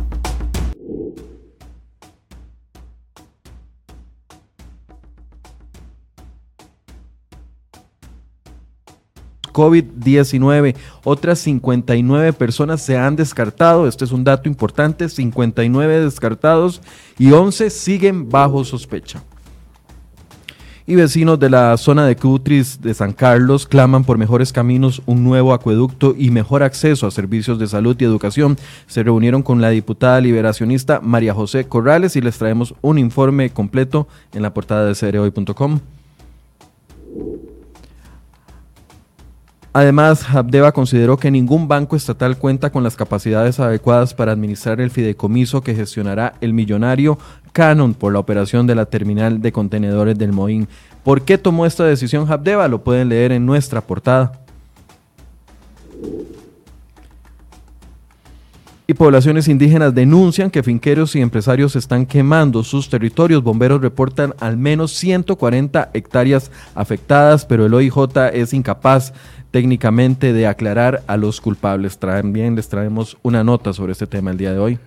[9.51, 10.75] COVID-19.
[11.03, 16.81] Otras 59 personas se han descartado, este es un dato importante, 59 descartados
[17.17, 19.23] y 11 siguen bajo sospecha.
[20.87, 25.23] Y vecinos de la zona de Cutris de San Carlos claman por mejores caminos, un
[25.23, 28.57] nuevo acueducto y mejor acceso a servicios de salud y educación.
[28.87, 34.07] Se reunieron con la diputada liberacionista María José Corrales y les traemos un informe completo
[34.33, 35.79] en la portada de cereoy.com.
[39.73, 44.91] Además, Habdeba consideró que ningún banco estatal cuenta con las capacidades adecuadas para administrar el
[44.91, 47.17] fideicomiso que gestionará el millonario
[47.53, 50.67] Canon por la operación de la terminal de contenedores del Moín.
[51.05, 52.67] ¿Por qué tomó esta decisión Habdeba?
[52.67, 54.33] Lo pueden leer en nuestra portada.
[58.91, 63.41] y poblaciones indígenas denuncian que finqueros y empresarios están quemando sus territorios.
[63.41, 69.13] Bomberos reportan al menos 140 hectáreas afectadas, pero el OIJ es incapaz
[69.51, 71.97] técnicamente de aclarar a los culpables.
[71.97, 74.79] También les traemos una nota sobre este tema el día de hoy.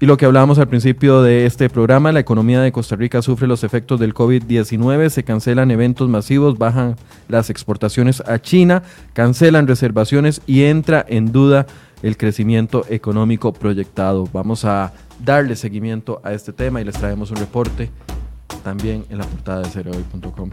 [0.00, 3.48] Y lo que hablábamos al principio de este programa, la economía de Costa Rica sufre
[3.48, 6.94] los efectos del COVID-19, se cancelan eventos masivos, bajan
[7.26, 11.66] las exportaciones a China, cancelan reservaciones y entra en duda
[12.04, 14.28] el crecimiento económico proyectado.
[14.32, 14.92] Vamos a
[15.24, 17.90] darle seguimiento a este tema y les traemos un reporte
[18.62, 20.50] también en la portada de cereoy.com.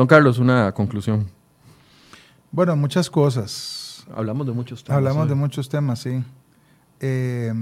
[0.00, 1.26] Don Carlos, una conclusión.
[2.50, 4.06] Bueno, muchas cosas.
[4.16, 4.96] Hablamos de muchos temas.
[4.96, 6.24] Hablamos de muchos temas, sí.
[7.00, 7.52] Eh,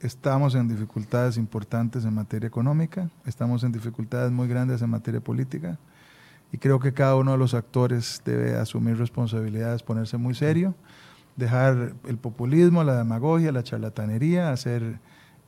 [0.00, 5.78] estamos en dificultades importantes en materia económica, estamos en dificultades muy grandes en materia política
[6.50, 10.74] y creo que cada uno de los actores debe asumir responsabilidades, ponerse muy serio,
[11.36, 14.98] dejar el populismo, la demagogia, la charlatanería, hacer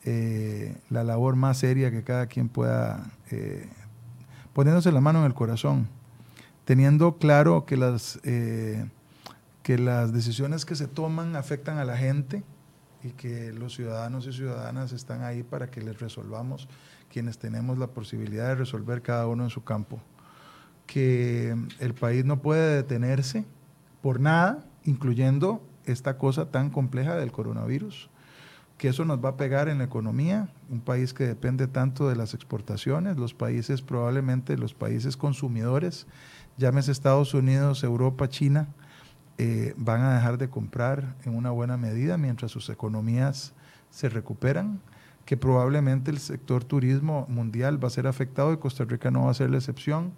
[0.05, 3.67] eh, la labor más seria que cada quien pueda, eh,
[4.59, 5.87] poniéndose la mano en el corazón,
[6.65, 8.91] teniendo claro que las, eh,
[9.63, 12.43] que las decisiones que se toman afectan a la gente
[13.05, 16.69] y que los ciudadanos y ciudadanas están ahí para que les resolvamos
[17.09, 20.01] quienes tenemos la posibilidad de resolver cada uno en su campo.
[20.89, 23.45] Que el país no puede detenerse
[24.03, 28.11] por nada, incluyendo esta cosa tan compleja del coronavirus,
[28.79, 32.17] que eso nos va a pegar en la economía, un país que depende tanto de
[32.17, 36.07] las exportaciones, los países probablemente los países consumidores,
[36.57, 38.69] llámese Estados Unidos, Europa, China,
[39.37, 43.53] eh, van a dejar de comprar en una buena medida mientras sus economías
[43.91, 44.81] se recuperan,
[45.25, 49.33] que probablemente el sector turismo mundial va a ser afectado y Costa Rica no va
[49.33, 50.13] a ser la excepción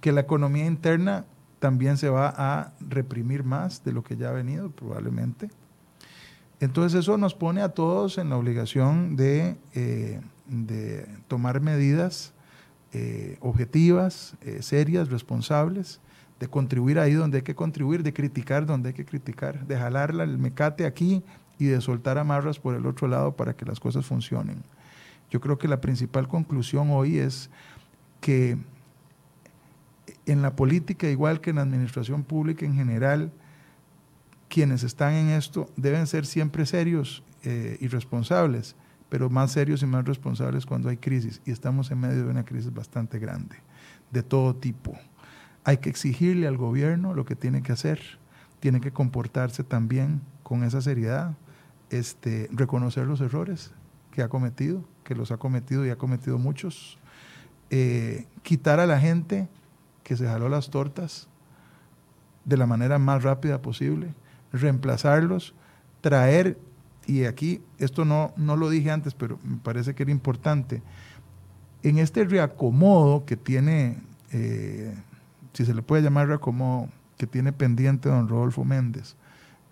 [0.00, 1.24] que la economía interna
[1.58, 5.50] también se va a reprimir más de lo que ya ha venido probablemente.
[6.60, 10.20] Entonces eso nos pone a todos en la obligación de, eh,
[11.28, 12.32] tomar medidas
[12.92, 16.00] eh, objetivas, eh, serias, responsables,
[16.40, 20.10] de contribuir ahí donde hay que contribuir, de criticar donde hay que criticar, de jalar
[20.10, 21.22] el mecate aquí
[21.58, 24.62] y de soltar amarras por el otro lado para que las cosas funcionen.
[25.30, 27.50] Yo creo que la principal conclusión hoy es
[28.20, 28.56] que
[30.26, 33.32] en la política, igual que en la administración pública en general,
[34.48, 38.76] quienes están en esto deben ser siempre serios eh, y responsables,
[39.08, 41.40] pero más serios y más responsables cuando hay crisis.
[41.44, 43.56] Y estamos en medio de una crisis bastante grande,
[44.10, 44.98] de todo tipo.
[45.64, 48.00] Hay que exigirle al gobierno lo que tiene que hacer,
[48.60, 51.36] tiene que comportarse también con esa seriedad,
[51.90, 53.72] este, reconocer los errores
[54.12, 56.98] que ha cometido, que los ha cometido y ha cometido muchos,
[57.70, 59.48] eh, quitar a la gente
[60.02, 61.28] que se jaló las tortas
[62.44, 64.14] de la manera más rápida posible,
[64.52, 65.54] reemplazarlos,
[66.00, 66.58] traer,
[67.06, 70.82] y aquí esto no, no lo dije antes, pero me parece que era importante,
[71.82, 73.98] en este reacomodo que tiene,
[74.32, 74.94] eh,
[75.52, 79.16] si se le puede llamar reacomodo, que tiene pendiente don Rodolfo Méndez,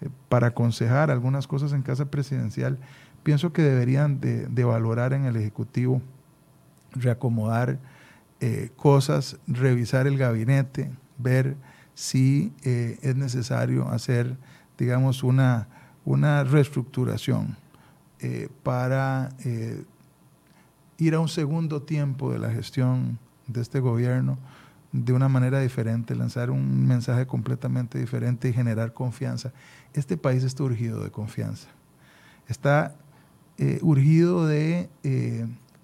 [0.00, 2.78] eh, para aconsejar algunas cosas en casa presidencial,
[3.22, 6.00] pienso que deberían de, de valorar en el Ejecutivo,
[6.92, 7.78] reacomodar
[8.40, 11.56] eh, cosas, revisar el gabinete, ver
[11.94, 14.36] si es necesario hacer,
[14.78, 15.68] digamos, una,
[16.04, 17.56] una reestructuración
[18.20, 19.30] eh, para
[20.98, 24.38] ir a un segundo tiempo de la gestión de este gobierno
[24.92, 29.52] de una manera diferente, lanzar un mensaje completamente diferente y generar confianza.
[29.92, 31.68] Este país está urgido de confianza.
[32.48, 32.94] Está
[33.82, 34.88] urgido de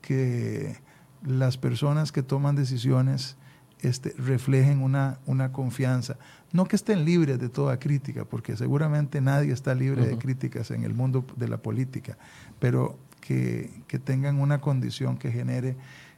[0.00, 0.76] que
[1.24, 3.36] las personas que toman decisiones
[3.82, 6.16] este, reflejen una, una confianza.
[6.52, 10.84] No que estén libres de toda crítica, porque seguramente nadie está libre de críticas en
[10.84, 12.16] el mundo de la política,
[12.58, 15.76] pero que, tengan una condición que genere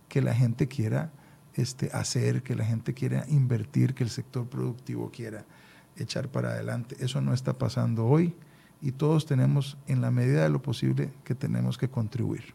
[0.08, 1.10] que la gente quiera
[1.54, 5.44] este, hacer, que la gente quiera invertir, que el sector productivo quiera
[5.96, 6.96] echar para adelante.
[6.98, 8.34] Eso no está pasando hoy
[8.82, 12.54] y todos tenemos, en la medida de lo posible, que tenemos que contribuir.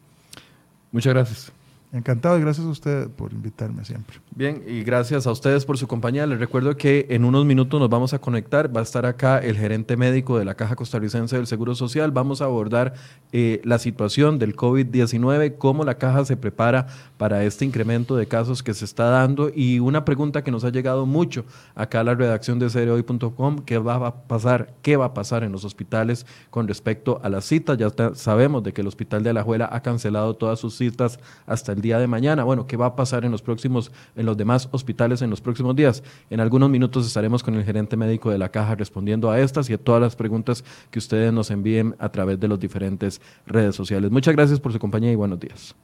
[0.91, 1.58] Muchas gracias.
[1.91, 4.17] Encantado y gracias a usted por invitarme siempre.
[4.35, 6.27] Bien, y gracias a ustedes por su compañía.
[6.27, 8.75] Les recuerdo que en unos minutos nos vamos a conectar.
[8.75, 12.11] Va a estar acá el gerente médico de la Caja Costarricense del Seguro Social.
[12.11, 12.93] Vamos a abordar
[13.31, 16.85] eh, la situación del COVID-19, cómo la Caja se prepara
[17.17, 19.49] para este incremento de casos que se está dando.
[19.51, 23.79] Y una pregunta que nos ha llegado mucho acá a la redacción de cereoy.com, ¿qué
[23.79, 24.75] va a pasar?
[24.83, 27.79] ¿Qué va a pasar en los hospitales con respecto a las citas?
[27.79, 31.81] Ya sabemos de que el Hospital de Alajuela ha cancelado todas sus citas hasta el
[31.81, 32.43] día de mañana.
[32.43, 35.75] Bueno, ¿qué va a pasar en los próximos, en los demás hospitales en los próximos
[35.75, 36.03] días?
[36.29, 39.73] En algunos minutos estaremos con el gerente médico de la caja respondiendo a estas y
[39.73, 44.11] a todas las preguntas que ustedes nos envíen a través de las diferentes redes sociales.
[44.11, 45.75] Muchas gracias por su compañía y buenos días.